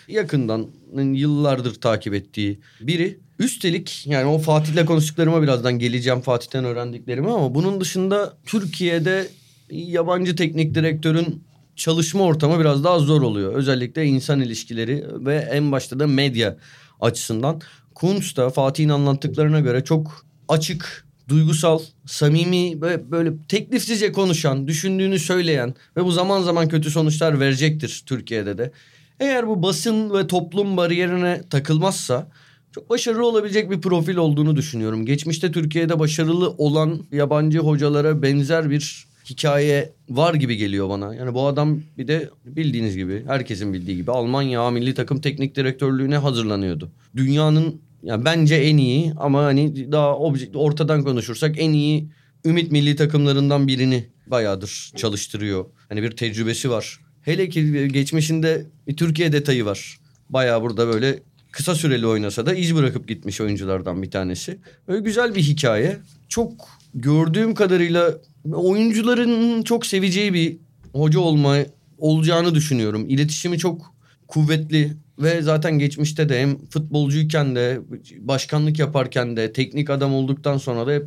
[0.08, 3.18] yakından yıllardır takip ettiği biri.
[3.38, 9.28] Üstelik yani o Fatih'le konuştuklarıma birazdan geleceğim Fatih'ten öğrendiklerimi ama bunun dışında Türkiye'de
[9.70, 11.44] yabancı teknik direktörün
[11.76, 13.54] çalışma ortamı biraz daha zor oluyor.
[13.54, 16.56] Özellikle insan ilişkileri ve en başta da medya
[17.00, 17.60] açısından.
[17.94, 25.74] Kuntz da Fatih'in anlattıklarına göre çok açık, duygusal, samimi ve böyle teklifsizce konuşan, düşündüğünü söyleyen
[25.96, 28.72] ve bu zaman zaman kötü sonuçlar verecektir Türkiye'de de.
[29.20, 32.28] Eğer bu basın ve toplum bariyerine takılmazsa
[32.72, 35.06] çok başarılı olabilecek bir profil olduğunu düşünüyorum.
[35.06, 41.14] Geçmişte Türkiye'de başarılı olan yabancı hocalara benzer bir hikaye var gibi geliyor bana.
[41.14, 46.16] Yani bu adam bir de bildiğiniz gibi herkesin bildiği gibi Almanya milli takım teknik direktörlüğüne
[46.16, 46.90] hazırlanıyordu.
[47.16, 52.08] Dünyanın yani bence en iyi ama hani daha objektif ortadan konuşursak en iyi
[52.44, 55.64] ümit milli takımlarından birini bayağıdır çalıştırıyor.
[55.88, 57.00] Hani bir tecrübesi var.
[57.22, 59.98] Hele ki geçmişinde bir Türkiye detayı var.
[60.30, 61.18] Bayağı burada böyle
[61.50, 64.58] kısa süreli oynasa da iz bırakıp gitmiş oyunculardan bir tanesi.
[64.88, 65.96] Böyle güzel bir hikaye.
[66.28, 66.52] Çok
[66.94, 68.14] gördüğüm kadarıyla
[68.52, 70.56] oyuncuların çok seveceği bir
[70.92, 71.56] hoca olma
[71.98, 73.08] olacağını düşünüyorum.
[73.08, 73.94] İletişimi çok
[74.28, 77.80] kuvvetli ve zaten geçmişte de hem futbolcuyken de
[78.18, 81.06] başkanlık yaparken de teknik adam olduktan sonra da hep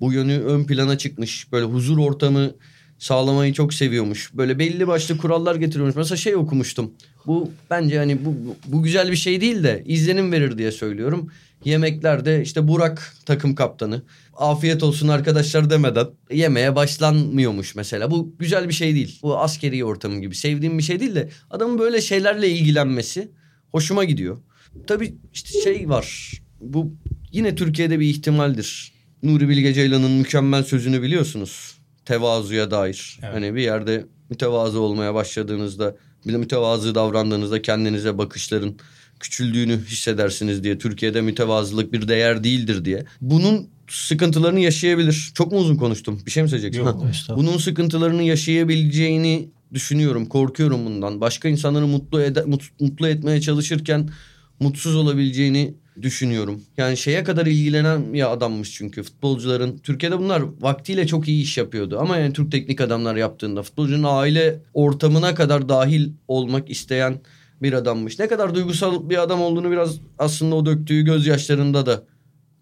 [0.00, 1.52] bu yönü ön plana çıkmış.
[1.52, 2.50] Böyle huzur ortamı
[2.98, 4.30] sağlamayı çok seviyormuş.
[4.34, 5.96] Böyle belli başlı kurallar getiriyormuş.
[5.96, 6.90] Mesela şey okumuştum.
[7.26, 8.34] Bu bence hani bu,
[8.66, 11.30] bu, güzel bir şey değil de izlenim verir diye söylüyorum.
[11.64, 14.02] Yemeklerde işte Burak takım kaptanı.
[14.36, 18.10] Afiyet olsun arkadaşlar demeden yemeğe başlanmıyormuş mesela.
[18.10, 19.18] Bu güzel bir şey değil.
[19.22, 23.32] Bu askeri ortamı gibi sevdiğim bir şey değil de adamın böyle şeylerle ilgilenmesi
[23.72, 24.38] hoşuma gidiyor.
[24.86, 26.32] Tabii işte şey var.
[26.60, 26.94] Bu
[27.32, 28.92] yine Türkiye'de bir ihtimaldir.
[29.22, 31.78] Nuri Bilge Ceylan'ın mükemmel sözünü biliyorsunuz.
[32.04, 33.18] Tevazuya dair.
[33.22, 33.34] Evet.
[33.34, 35.96] Hani bir yerde mütevazı olmaya başladığınızda
[36.26, 38.74] bir de mütevazı davrandığınızda kendinize bakışların
[39.22, 40.78] küçüldüğünü hissedersiniz diye.
[40.78, 43.04] Türkiye'de mütevazılık bir değer değildir diye.
[43.20, 45.30] Bunun sıkıntılarını yaşayabilir.
[45.34, 46.20] Çok mu uzun konuştum?
[46.26, 46.80] Bir şey mi söyleyeceksin?
[46.86, 47.02] Yok.
[47.36, 50.26] Bunun sıkıntılarını yaşayabileceğini düşünüyorum.
[50.26, 51.20] Korkuyorum bundan.
[51.20, 54.08] Başka insanları mutlu ede- mut- mutlu etmeye çalışırken
[54.60, 56.60] mutsuz olabileceğini düşünüyorum.
[56.76, 59.78] Yani şeye kadar ilgilenen bir adammış çünkü futbolcuların.
[59.78, 61.98] Türkiye'de bunlar vaktiyle çok iyi iş yapıyordu.
[62.00, 67.20] Ama yani Türk teknik adamlar yaptığında futbolcunun aile ortamına kadar dahil olmak isteyen
[67.62, 68.18] bir adammış.
[68.18, 72.02] Ne kadar duygusal bir adam olduğunu biraz aslında o döktüğü gözyaşlarında da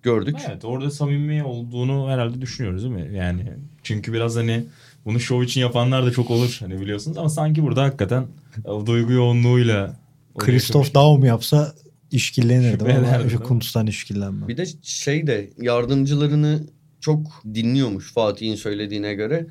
[0.03, 0.37] gördük.
[0.49, 3.17] Evet orada samimi olduğunu herhalde düşünüyoruz değil mi?
[3.17, 4.65] Yani çünkü biraz hani
[5.05, 8.27] bunu şov için yapanlar da çok olur hani biliyorsunuz ama sanki burada hakikaten
[8.65, 9.97] o duygu yoğunluğuyla
[10.39, 11.75] Christoph Daum yapsa
[12.11, 13.43] işkillenirdim Şüphe ama şu?
[13.43, 14.49] Kuntz'tan işkillenmem.
[14.49, 16.67] Bir de şey de yardımcılarını
[17.01, 19.47] çok dinliyormuş Fatih'in söylediğine göre.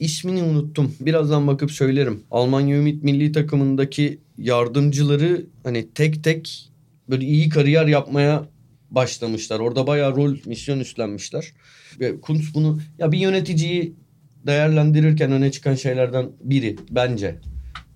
[0.00, 0.94] İsmini unuttum.
[1.00, 2.22] Birazdan bakıp söylerim.
[2.30, 6.70] Almanya Ümit Milli Takımındaki yardımcıları hani tek tek
[7.10, 8.48] böyle iyi kariyer yapmaya
[8.90, 9.60] başlamışlar.
[9.60, 11.52] Orada bayağı rol misyon üstlenmişler.
[12.00, 13.94] Ve Kuntz bunu ya bir yöneticiyi
[14.46, 17.36] değerlendirirken öne çıkan şeylerden biri bence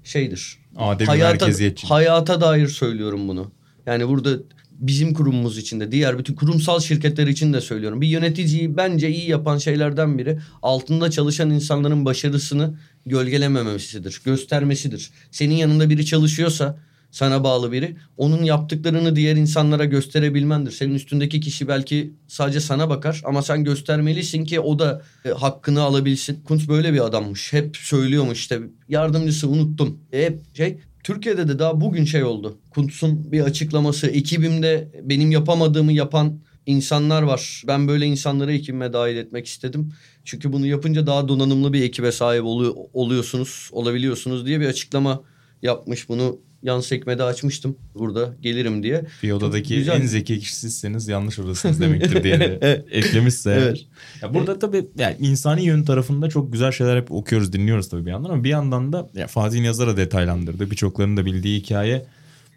[0.05, 0.59] şeydir.
[0.77, 1.91] Adem hayata, merkeziyetçilik.
[1.91, 3.53] hayata dair söylüyorum bunu.
[3.87, 4.31] Yani burada
[4.79, 8.01] bizim kurumumuz için de diğer bütün kurumsal şirketler için de söylüyorum.
[8.01, 15.11] Bir yöneticiyi bence iyi yapan şeylerden biri altında çalışan insanların başarısını gölgelememesidir, göstermesidir.
[15.31, 16.79] Senin yanında biri çalışıyorsa
[17.11, 20.71] sana bağlı biri onun yaptıklarını diğer insanlara gösterebilmendir.
[20.71, 25.83] Senin üstündeki kişi belki sadece sana bakar ama sen göstermelisin ki o da e, hakkını
[25.83, 26.43] alabilsin.
[26.45, 27.53] Kuntz böyle bir adammış.
[27.53, 30.01] Hep söylüyormuş işte yardımcısı unuttum.
[30.13, 30.79] E, hep şey
[31.09, 32.59] Türkiye'de de daha bugün şey oldu.
[32.71, 37.63] Kuntz'un bir açıklaması ekibimde benim yapamadığımı yapan insanlar var.
[37.67, 39.93] Ben böyle insanları ekibime dahil etmek istedim.
[40.25, 45.23] Çünkü bunu yapınca daha donanımlı bir ekibe sahip oluyor, oluyorsunuz, olabiliyorsunuz diye bir açıklama
[45.63, 46.09] yapmış.
[46.09, 49.05] Bunu yan sekmede açmıştım burada gelirim diye.
[49.23, 50.01] Bir odadaki Güzel.
[50.01, 52.85] en zeki kişi sizseniz yanlış odasınız demektir diye de Evet.
[52.91, 53.51] eklemişse.
[53.51, 53.59] eğer.
[53.63, 53.79] Evet.
[54.23, 58.11] Ya burada tabii yani insani yön tarafında çok güzel şeyler hep okuyoruz, dinliyoruz tabii bir
[58.11, 60.71] yandan ama bir yandan da ya Fatih'in yazara detaylandırdı.
[60.71, 62.07] Birçoklarının da bildiği hikaye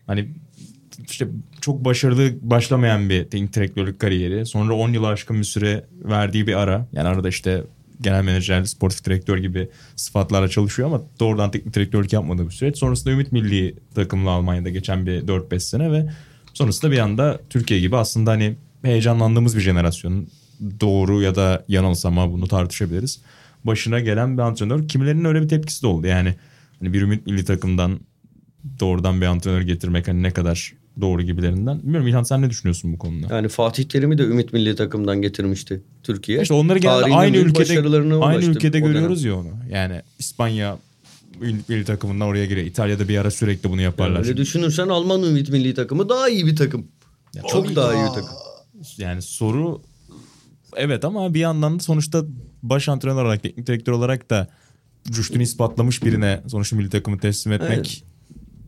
[0.07, 0.29] hani
[1.09, 1.27] işte
[1.61, 4.45] çok başarılı başlamayan bir direktörlük kariyeri.
[4.45, 6.87] Sonra 10 yılı aşkın bir süre verdiği bir ara.
[6.93, 7.63] Yani arada işte
[8.01, 12.77] genel menajer, sportif direktör gibi sıfatlarla çalışıyor ama doğrudan teknik direktörlük yapmadığı bir süreç.
[12.77, 16.09] Sonrasında Ümit Milli takımla Almanya'da geçen bir 4-5 sene ve
[16.53, 20.27] sonrasında bir anda Türkiye gibi aslında hani heyecanlandığımız bir jenerasyonun
[20.79, 23.21] doğru ya da yanılsam ama bunu tartışabiliriz.
[23.63, 24.87] Başına gelen bir antrenör.
[24.87, 26.07] Kimilerinin öyle bir tepkisi de oldu.
[26.07, 26.35] Yani
[26.79, 27.99] hani bir Ümit Milli takımdan
[28.79, 31.79] doğrudan bir antrenör getirmek hani ne kadar doğru gibilerinden.
[31.81, 33.35] Bilmiyorum İlhan sen ne düşünüyorsun bu konuda?
[33.35, 36.41] Yani Fatih Terim'i de Ümit Milli Takım'dan getirmişti Türkiye.
[36.41, 37.79] İşte onları genelde Tarihin aynı ülkede
[38.21, 38.93] aynı ülkede o dönem.
[38.93, 39.49] görüyoruz ya onu.
[39.69, 40.77] Yani İspanya
[41.41, 42.67] milli takımından oraya giriyor.
[42.67, 44.19] İtalya'da bir ara sürekli bunu yaparlar.
[44.19, 46.87] Öyle düşünürsen Alman Ümit Milli Takımı daha iyi bir takım.
[47.47, 48.35] Çok daha iyi bir takım.
[48.97, 49.81] Yani soru
[50.75, 52.23] evet ama bir yandan da sonuçta
[52.63, 54.47] baş antrenör olarak, teknik direktör olarak da
[55.17, 58.03] rüştünü ispatlamış birine sonuçta milli takımı teslim etmek Evet.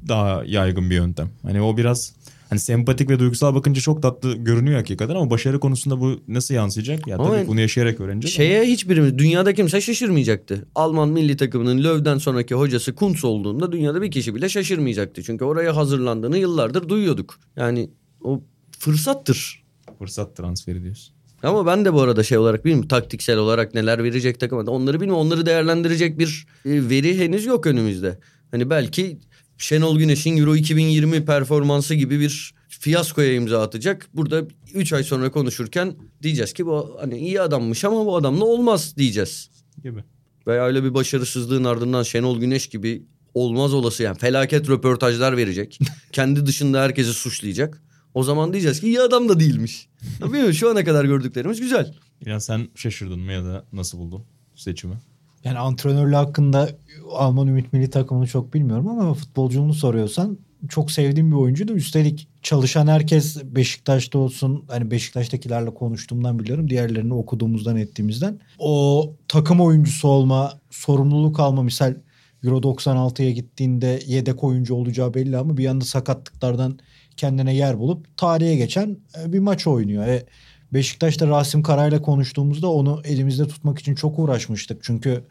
[0.08, 1.30] Daha yaygın bir yöntem.
[1.42, 2.14] Hani o biraz
[2.50, 7.08] hani sempatik ve duygusal bakınca çok tatlı görünüyor hakikaten ama başarı konusunda bu nasıl yansıyacak?
[7.08, 8.36] Ya Ama tabii bunu yaşayarak öğreneceğiz.
[8.36, 10.68] Şeye hiçbirimiz dünyada kimse şaşırmayacaktı.
[10.76, 15.24] Alman milli takımının Löw'den sonraki hocası Kuntz olduğunda dünyada bir kişi bile şaşırmayacaktı.
[15.24, 17.40] Çünkü oraya hazırlandığını yıllardır duyuyorduk.
[17.56, 17.90] Yani
[18.24, 18.44] o
[18.80, 19.64] fırsattır.
[19.88, 21.14] ama fırsat transferi diyorsun.
[21.44, 24.62] Ama ben de bu arada şey olarak bilmiyorum taktiksel olarak neler verecek takıma.
[24.62, 25.26] Onları bilmiyorum.
[25.26, 28.20] Onları değerlendirecek bir e, veri henüz yok önümüzde.
[28.52, 29.20] Hani belki
[29.58, 34.10] Şenol Güneş'in Euro 2020 performansı gibi bir fiyaskoya imza atacak.
[34.14, 38.98] Burada 3 ay sonra konuşurken diyeceğiz ki bu hani iyi adammış ama bu adamla olmaz
[38.98, 39.50] diyeceğiz.
[39.84, 40.04] Gibi.
[40.48, 45.80] Veya öyle bir başarısızlığın ardından Şenol Güneş gibi olmaz olası yani felaket röportajlar verecek.
[46.12, 47.84] Kendi dışında herkesi suçlayacak.
[48.14, 49.88] O zaman diyeceğiz ki iyi adam da değilmiş.
[50.22, 51.94] Ya Bilmiyorum şu ana kadar gördüklerimiz güzel.
[52.22, 54.24] İlhan sen şaşırdın mı ya da nasıl buldun
[54.56, 54.96] seçimi?
[55.44, 56.70] Yani antrenörlüğü hakkında
[57.12, 60.38] Alman Ümit Milli takımını çok bilmiyorum ama futbolculuğunu soruyorsan
[60.70, 61.74] çok sevdiğim bir oyuncuydu.
[61.74, 66.70] Üstelik çalışan herkes Beşiktaş'ta olsun hani Beşiktaş'takilerle konuştuğumdan biliyorum.
[66.70, 68.40] Diğerlerini okuduğumuzdan ettiğimizden.
[68.60, 71.96] O takım oyuncusu olma, sorumluluk alma misal
[72.44, 76.80] Euro 96'ya gittiğinde yedek oyuncu olacağı belli ama bir anda sakatlıklardan
[77.18, 80.08] kendine yer bulup tarihe geçen e, bir maç oynuyor.
[80.08, 80.26] E,
[80.74, 84.84] Beşiktaş'ta Rasim Karay'la konuştuğumuzda onu elimizde tutmak için çok uğraşmıştık.
[84.84, 85.24] Çünkü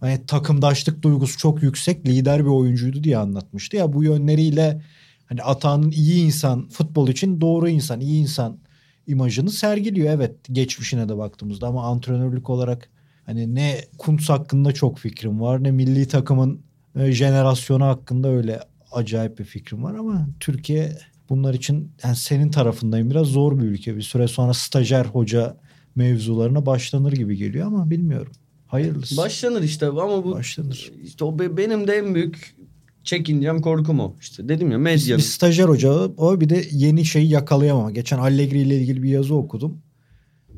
[0.00, 3.76] hani takımdaşlık duygusu çok yüksek, lider bir oyuncuydu diye anlatmıştı.
[3.76, 4.82] Ya bu yönleriyle
[5.26, 8.58] hani Atağan'ın iyi insan, futbol için doğru insan, iyi insan
[9.06, 10.14] imajını sergiliyor.
[10.14, 12.88] Evet geçmişine de baktığımızda ama antrenörlük olarak
[13.26, 16.60] hani ne Kuntz hakkında çok fikrim var ne milli takımın
[16.96, 18.60] e, jenerasyonu hakkında öyle
[18.92, 20.98] acayip bir fikrim var ama Türkiye
[21.28, 23.96] bunlar için yani senin tarafındayım biraz zor bir ülke.
[23.96, 25.56] Bir süre sonra stajyer hoca
[25.96, 28.32] mevzularına başlanır gibi geliyor ama bilmiyorum.
[28.66, 29.16] Hayırlısı.
[29.16, 30.92] Başlanır işte ama bu Başlanır.
[31.02, 32.56] işte o be- benim de en büyük
[33.04, 34.16] çekincem korkum o.
[34.20, 35.20] İşte dedim ya Bir medyanın.
[35.22, 37.90] stajyer hoca o bir de yeni şeyi yakalayamama.
[37.90, 39.78] Geçen Allegri ile ilgili bir yazı okudum.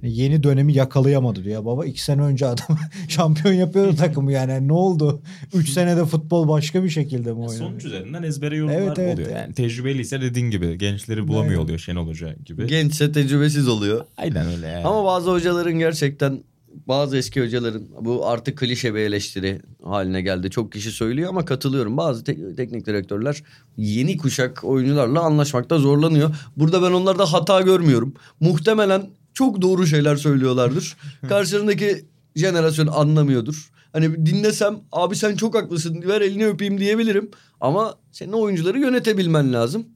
[0.03, 1.55] Yeni dönemi yakalayamadı diyor.
[1.55, 2.78] Ya baba iki sene önce adam
[3.09, 4.68] şampiyon yapıyordu takımı yani.
[4.68, 5.22] Ne oldu?
[5.55, 7.59] Üç senede futbol başka bir şekilde mi oynanıyor?
[7.70, 9.14] Sonuç üzerinden ezbere yorumlar Evet, evet.
[9.14, 9.30] oluyor.
[9.30, 11.64] Yani tecrübeliyse dediğin gibi gençleri bulamıyor Evet.
[11.64, 12.66] oluyor Şenol Hoca gibi.
[12.66, 14.05] Gençse tecrübesiz oluyor.
[14.16, 14.86] Aynen öyle yani.
[14.86, 16.42] Ama bazı hocaların gerçekten
[16.88, 20.51] bazı eski hocaların bu artık klişe bir eleştiri haline geldi.
[20.51, 21.97] Çok kişi söylüyor ama katılıyorum.
[21.97, 23.42] Bazı te- teknik direktörler
[23.76, 26.36] yeni kuşak oyuncularla anlaşmakta zorlanıyor.
[26.57, 28.14] Burada ben onlarda hata görmüyorum.
[28.40, 30.97] Muhtemelen çok doğru şeyler söylüyorlardır.
[31.28, 32.05] Karşısındaki
[32.37, 33.70] jenerasyon anlamıyordur.
[33.93, 37.30] Hani dinlesem abi sen çok haklısın ver elini öpeyim diyebilirim.
[37.61, 39.87] Ama senin oyuncuları yönetebilmen lazım.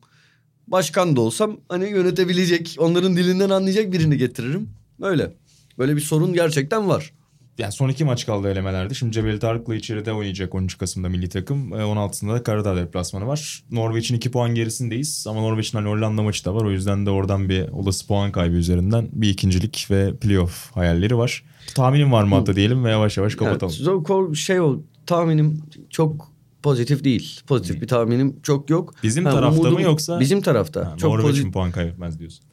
[0.66, 4.68] başkan da olsam hani yönetebilecek, onların dilinden anlayacak birini getiririm.
[5.02, 5.32] Öyle.
[5.78, 7.12] Böyle bir sorun gerçekten var.
[7.60, 8.94] Yani son iki maç kaldı elemelerde.
[8.94, 11.72] Şimdi Cebeli Tarık'la içeride oynayacak 13 Kasım'da milli takım.
[11.72, 13.62] E, 16'sında da Karadağ deplasmanı var.
[13.70, 15.24] Norveç'in 2 puan gerisindeyiz.
[15.28, 16.64] Ama Norveç'in hani Hollanda maçı da var.
[16.64, 21.44] O yüzden de oradan bir olası puan kaybı üzerinden bir ikincilik ve playoff hayalleri var.
[21.74, 23.74] Tahminim var mı hatta diyelim ve yavaş yavaş kapatalım.
[23.76, 26.28] Evet, zor- şey o tahminim çok
[26.62, 27.40] pozitif değil.
[27.46, 28.94] Pozitif bir tahminim çok yok.
[29.02, 30.20] Bizim Ha, tarafta umudum- mı yoksa?
[30.20, 30.86] Bizim tarafta.
[30.86, 31.52] Ha, çok Norveç pozitif.
[31.52, 32.44] puan kaybetmez diyorsun?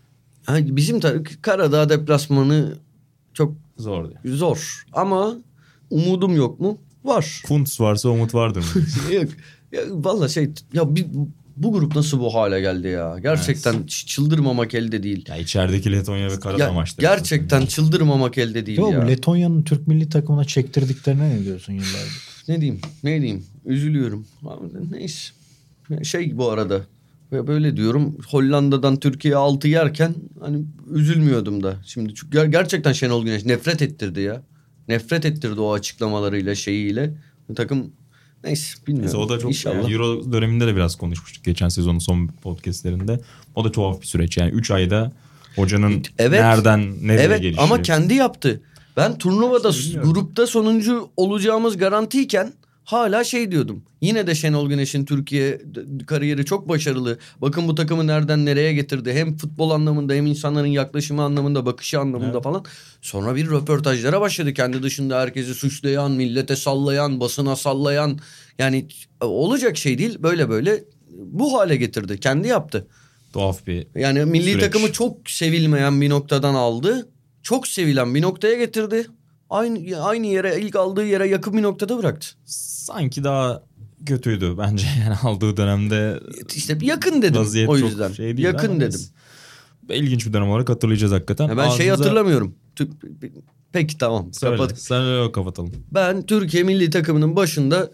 [0.45, 2.77] Ha, bizim tar- Karadağ deplasmanı
[3.33, 4.36] çok Zor diyor.
[4.38, 5.36] zor ama
[5.89, 6.78] umudum yok mu?
[7.03, 7.41] Var.
[7.47, 8.82] Kuntz varsa umut vardır mı?
[9.15, 9.30] yok.
[9.71, 11.05] Ya, Valla şey ya bir,
[11.57, 13.19] bu grup nasıl bu hale geldi ya?
[13.19, 15.25] Gerçekten ç- çıldırmamak elde değil.
[15.30, 17.01] ya içerideki Letonya ve Karadağ Ya, maçları.
[17.15, 19.01] gerçekten çıldırmamak elde değil Yo, ya.
[19.05, 22.28] Letonya'nın Türk milli takımına çektirdiklerine ne diyorsun yıllardır?
[22.47, 24.28] ne diyeyim ne diyeyim üzülüyorum.
[24.91, 25.32] Neyse.
[26.03, 26.82] Şey bu arada
[27.32, 30.63] ve böyle diyorum Hollanda'dan Türkiye 6 yerken hani
[30.93, 31.75] üzülmüyordum da.
[31.86, 34.41] Şimdi çünkü ger- gerçekten Şenol Güneş nefret ettirdi ya.
[34.88, 37.13] Nefret ettirdi o açıklamalarıyla şeyiyle.
[37.55, 37.91] Takım
[38.43, 39.05] neyse bilmiyorum.
[39.05, 39.75] Neyse o da çok İnşallah.
[39.75, 43.19] yani Euro döneminde de biraz konuşmuştuk geçen sezonun son podcastlerinde.
[43.55, 45.11] O da tuhaf bir süreç yani 3 ayda
[45.55, 46.32] hocanın Evet.
[46.41, 47.61] nereden nereye Evet gelişi.
[47.61, 48.61] ama kendi yaptı.
[48.97, 49.71] Ben turnuvada
[50.03, 52.53] grupta sonuncu olacağımız garantiyken
[52.88, 53.83] hala şey diyordum.
[54.01, 55.61] Yine de Şenol Güneş'in Türkiye
[56.07, 57.17] kariyeri çok başarılı.
[57.41, 59.13] Bakın bu takımı nereden nereye getirdi.
[59.13, 62.43] Hem futbol anlamında hem insanların yaklaşımı anlamında, bakışı anlamında Evet.
[62.43, 62.65] falan.
[63.01, 64.53] Sonra bir röportajlara başladı.
[64.53, 68.19] Kendi dışında herkesi suçlayan, millete sallayan, basına sallayan.
[68.59, 68.88] Yani
[69.21, 70.17] olacak şey değil.
[70.23, 72.19] Böyle böyle bu hale getirdi.
[72.19, 72.88] Kendi yaptı.
[73.33, 74.63] Tuhaf bir Yani milli Süreç.
[74.63, 77.09] takımı çok sevilmeyen bir noktadan aldı.
[77.43, 79.07] Çok sevilen bir noktaya getirdi.
[79.49, 82.27] Aynı aynı yere ilk aldığı yere yakın bir noktada bıraktı.
[82.45, 83.63] sanki daha
[84.05, 86.19] kötüydü bence yani aldığı dönemde
[86.55, 88.11] İşte yakın dedim o yüzden.
[88.11, 88.99] şey yakın ama dedim.
[89.89, 91.47] İlginç bir dönem olarak hatırlayacağız hakikaten.
[91.47, 92.55] Ya ben şeyi Ağzınıza- hatırlamıyorum.
[92.75, 92.89] Tü-
[93.71, 94.33] Peki tamam.
[94.33, 94.79] Söyle, Kapat.
[94.79, 95.71] sen öyle kapatalım.
[95.91, 97.91] Ben Türkiye milli takımının başında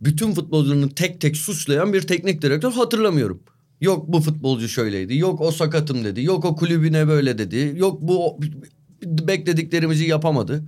[0.00, 3.42] bütün futbolcularını tek tek suçlayan bir teknik direktör hatırlamıyorum.
[3.80, 5.16] Yok bu futbolcu şöyleydi.
[5.16, 6.22] Yok o sakatım dedi.
[6.22, 7.72] Yok o kulübüne böyle dedi.
[7.76, 8.40] Yok bu
[9.02, 10.64] beklediklerimizi yapamadı.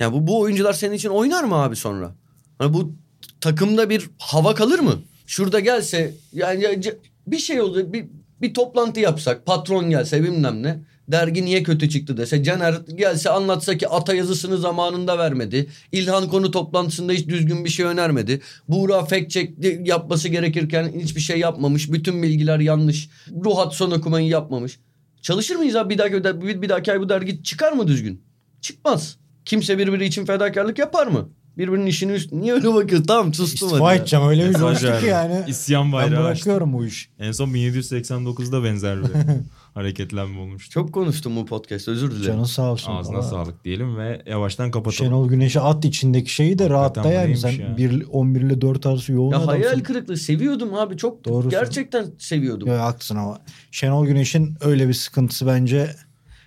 [0.00, 2.14] Yani bu, bu oyuncular senin için oynar mı abi sonra?
[2.58, 2.92] Hani bu
[3.40, 4.94] takımda bir hava kalır mı?
[5.26, 6.80] Şurada gelse yani
[7.26, 8.06] bir şey olacak bir,
[8.42, 10.78] bir toplantı yapsak patron gelse bilmem ne
[11.08, 15.66] dergi niye kötü çıktı dese Caner gelse anlatsa ki ata yazısını zamanında vermedi.
[15.92, 18.40] İlhan konu toplantısında hiç düzgün bir şey önermedi.
[18.68, 19.52] Buğra fact check
[19.84, 21.92] yapması gerekirken hiçbir şey yapmamış.
[21.92, 23.08] Bütün bilgiler yanlış.
[23.44, 24.78] Ruhat son okumayı yapmamış.
[25.22, 28.22] Çalışır mıyız abi bir dahaki, bir, bir dahaki ay bu dergi çıkar mı düzgün?
[28.60, 29.16] Çıkmaz.
[29.48, 31.28] Kimse birbiri için fedakarlık yapar mı?
[31.58, 32.32] Birbirinin işini üst...
[32.32, 33.06] Niye öyle bakıyorsun?
[33.06, 33.98] Tamam sustum İstifa hadi.
[33.98, 35.44] edeceğim öyle bir coştu ki yani.
[35.48, 36.44] İsyan Ben bayrağı açtı.
[36.46, 37.10] bırakıyorum bu iş.
[37.18, 39.08] En son 1789'da benzer bir
[39.74, 40.70] hareketlenme olmuştu.
[40.72, 42.26] Çok konuştum bu podcast özür dilerim.
[42.26, 42.92] Canın sağ olsun.
[42.92, 43.22] Ağzına Valla.
[43.22, 45.10] sağlık diyelim ve yavaştan kapatalım.
[45.10, 47.18] Şenol Güneş'e at içindeki şeyi de yani.
[47.24, 47.76] neymiş Sen ya?
[47.76, 49.62] bir, 11 ile 4 arası yoğun Ya adamsın.
[49.62, 52.68] hayal kırıklığı seviyordum abi çok Doğru gerçekten seviyordum.
[52.68, 53.38] Ya, haklısın ama.
[53.70, 55.90] Şenol Güneş'in öyle bir sıkıntısı bence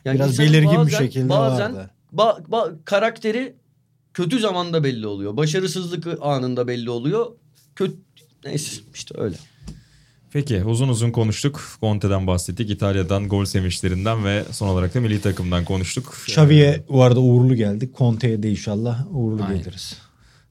[0.06, 1.90] Yani biraz insanın belirgin bir şekilde bazen vardı.
[2.16, 3.56] Ba- ba- karakteri
[4.14, 5.38] kötü zamanda belli oluyor.
[5.38, 7.26] Başarısızlık anında belli oluyor.
[7.76, 7.96] Kötü
[8.46, 9.36] neyse işte öyle.
[10.34, 11.62] Peki uzun uzun konuştuk.
[11.80, 12.70] Conte'den bahsettik.
[12.70, 16.18] İtalya'dan gol sevinçlerinden ve son olarak da milli takımdan konuştuk.
[16.28, 17.98] Xavi'ye bu arada uğurlu geldik.
[17.98, 19.58] Conte'ye de inşallah uğurlu Aynen.
[19.58, 19.98] geliriz.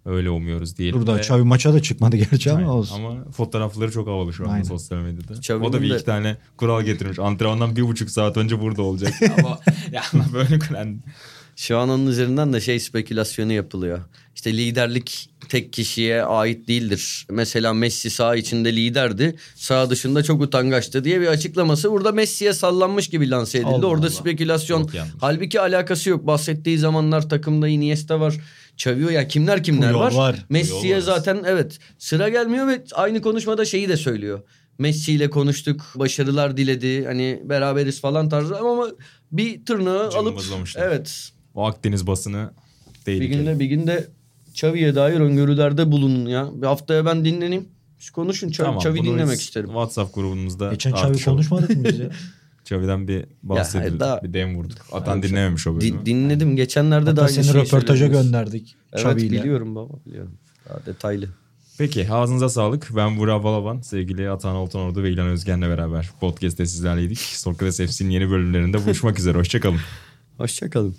[0.04, 0.98] Öyle umuyoruz diyelim.
[1.00, 2.62] Burada Ve- Xavi maça da çıkmadı gerçi Aynen.
[2.62, 2.94] ama olsun.
[3.04, 4.64] Ama fotoğrafları çok havalı şu anda Aynen.
[4.64, 5.34] sosyal medyada.
[5.34, 7.18] Xavi'nin o da bir de- iki tane kural getirmiş.
[7.18, 9.12] Antrenmandan bir buçuk saat önce burada olacak.
[9.38, 9.58] Ama
[9.92, 10.96] yani böyle yani
[11.60, 14.00] Şu an onun üzerinden de şey spekülasyonu yapılıyor.
[14.34, 17.26] İşte liderlik tek kişiye ait değildir.
[17.30, 19.36] Mesela Messi sağ içinde liderdi.
[19.54, 23.70] Sağ dışında çok utangaçtı diye bir açıklaması burada Messi'ye sallanmış gibi lanse edildi.
[23.70, 24.14] Allah Orada Allah.
[24.14, 24.90] spekülasyon.
[25.20, 26.26] Halbuki alakası yok.
[26.26, 28.34] Bahsettiği zamanlar takımda Iniesta var.
[28.74, 30.12] Xavi ya kimler kimler Puyol var.
[30.12, 30.46] var.
[30.48, 34.42] Messi'ye zaten evet sıra gelmiyor ve aynı konuşmada şeyi de söylüyor.
[34.78, 38.86] Messi ile konuştuk, başarılar diledi, hani beraberiz falan tarzı ama
[39.32, 40.86] bir tırnağı alıp Cımbızlamışlar.
[40.86, 42.50] evet o Akdeniz basını
[42.98, 43.38] bir tehlikeli.
[43.38, 44.08] günde bir günde
[44.52, 46.48] Xavi'ye dair öngörülerde bulunun ya.
[46.54, 47.68] Bir haftaya ben dinleneyim.
[47.98, 49.66] Siz konuşun Xavi, Tamam, bunu dinlemek isterim.
[49.66, 51.36] WhatsApp grubumuzda Geçen tartışalım.
[51.36, 52.10] konuşmadık mı biz ya?
[52.62, 54.00] Xavi'den bir bahsedildi.
[54.00, 54.78] daha- Bir dem vurduk.
[54.92, 56.00] Atan Hayır, dinlememiş o bölümü.
[56.00, 56.56] Di- dinledim.
[56.56, 58.76] Geçenlerde de Hatta aynı seni şeyi röportaja gönderdik.
[58.92, 60.34] Evet biliyorum baba biliyorum.
[60.68, 61.28] Daha detaylı.
[61.78, 62.88] Peki ağzınıza sağlık.
[62.96, 67.18] Ben Burak Balaban, sevgili Atan Altınordu ve İlhan Özgen'le beraber podcast'te sizlerleydik.
[67.18, 69.38] Sokrates FC'nin yeni bölümlerinde buluşmak üzere.
[69.38, 69.78] Hoşçakalın.
[70.38, 70.96] Hoşçakalın.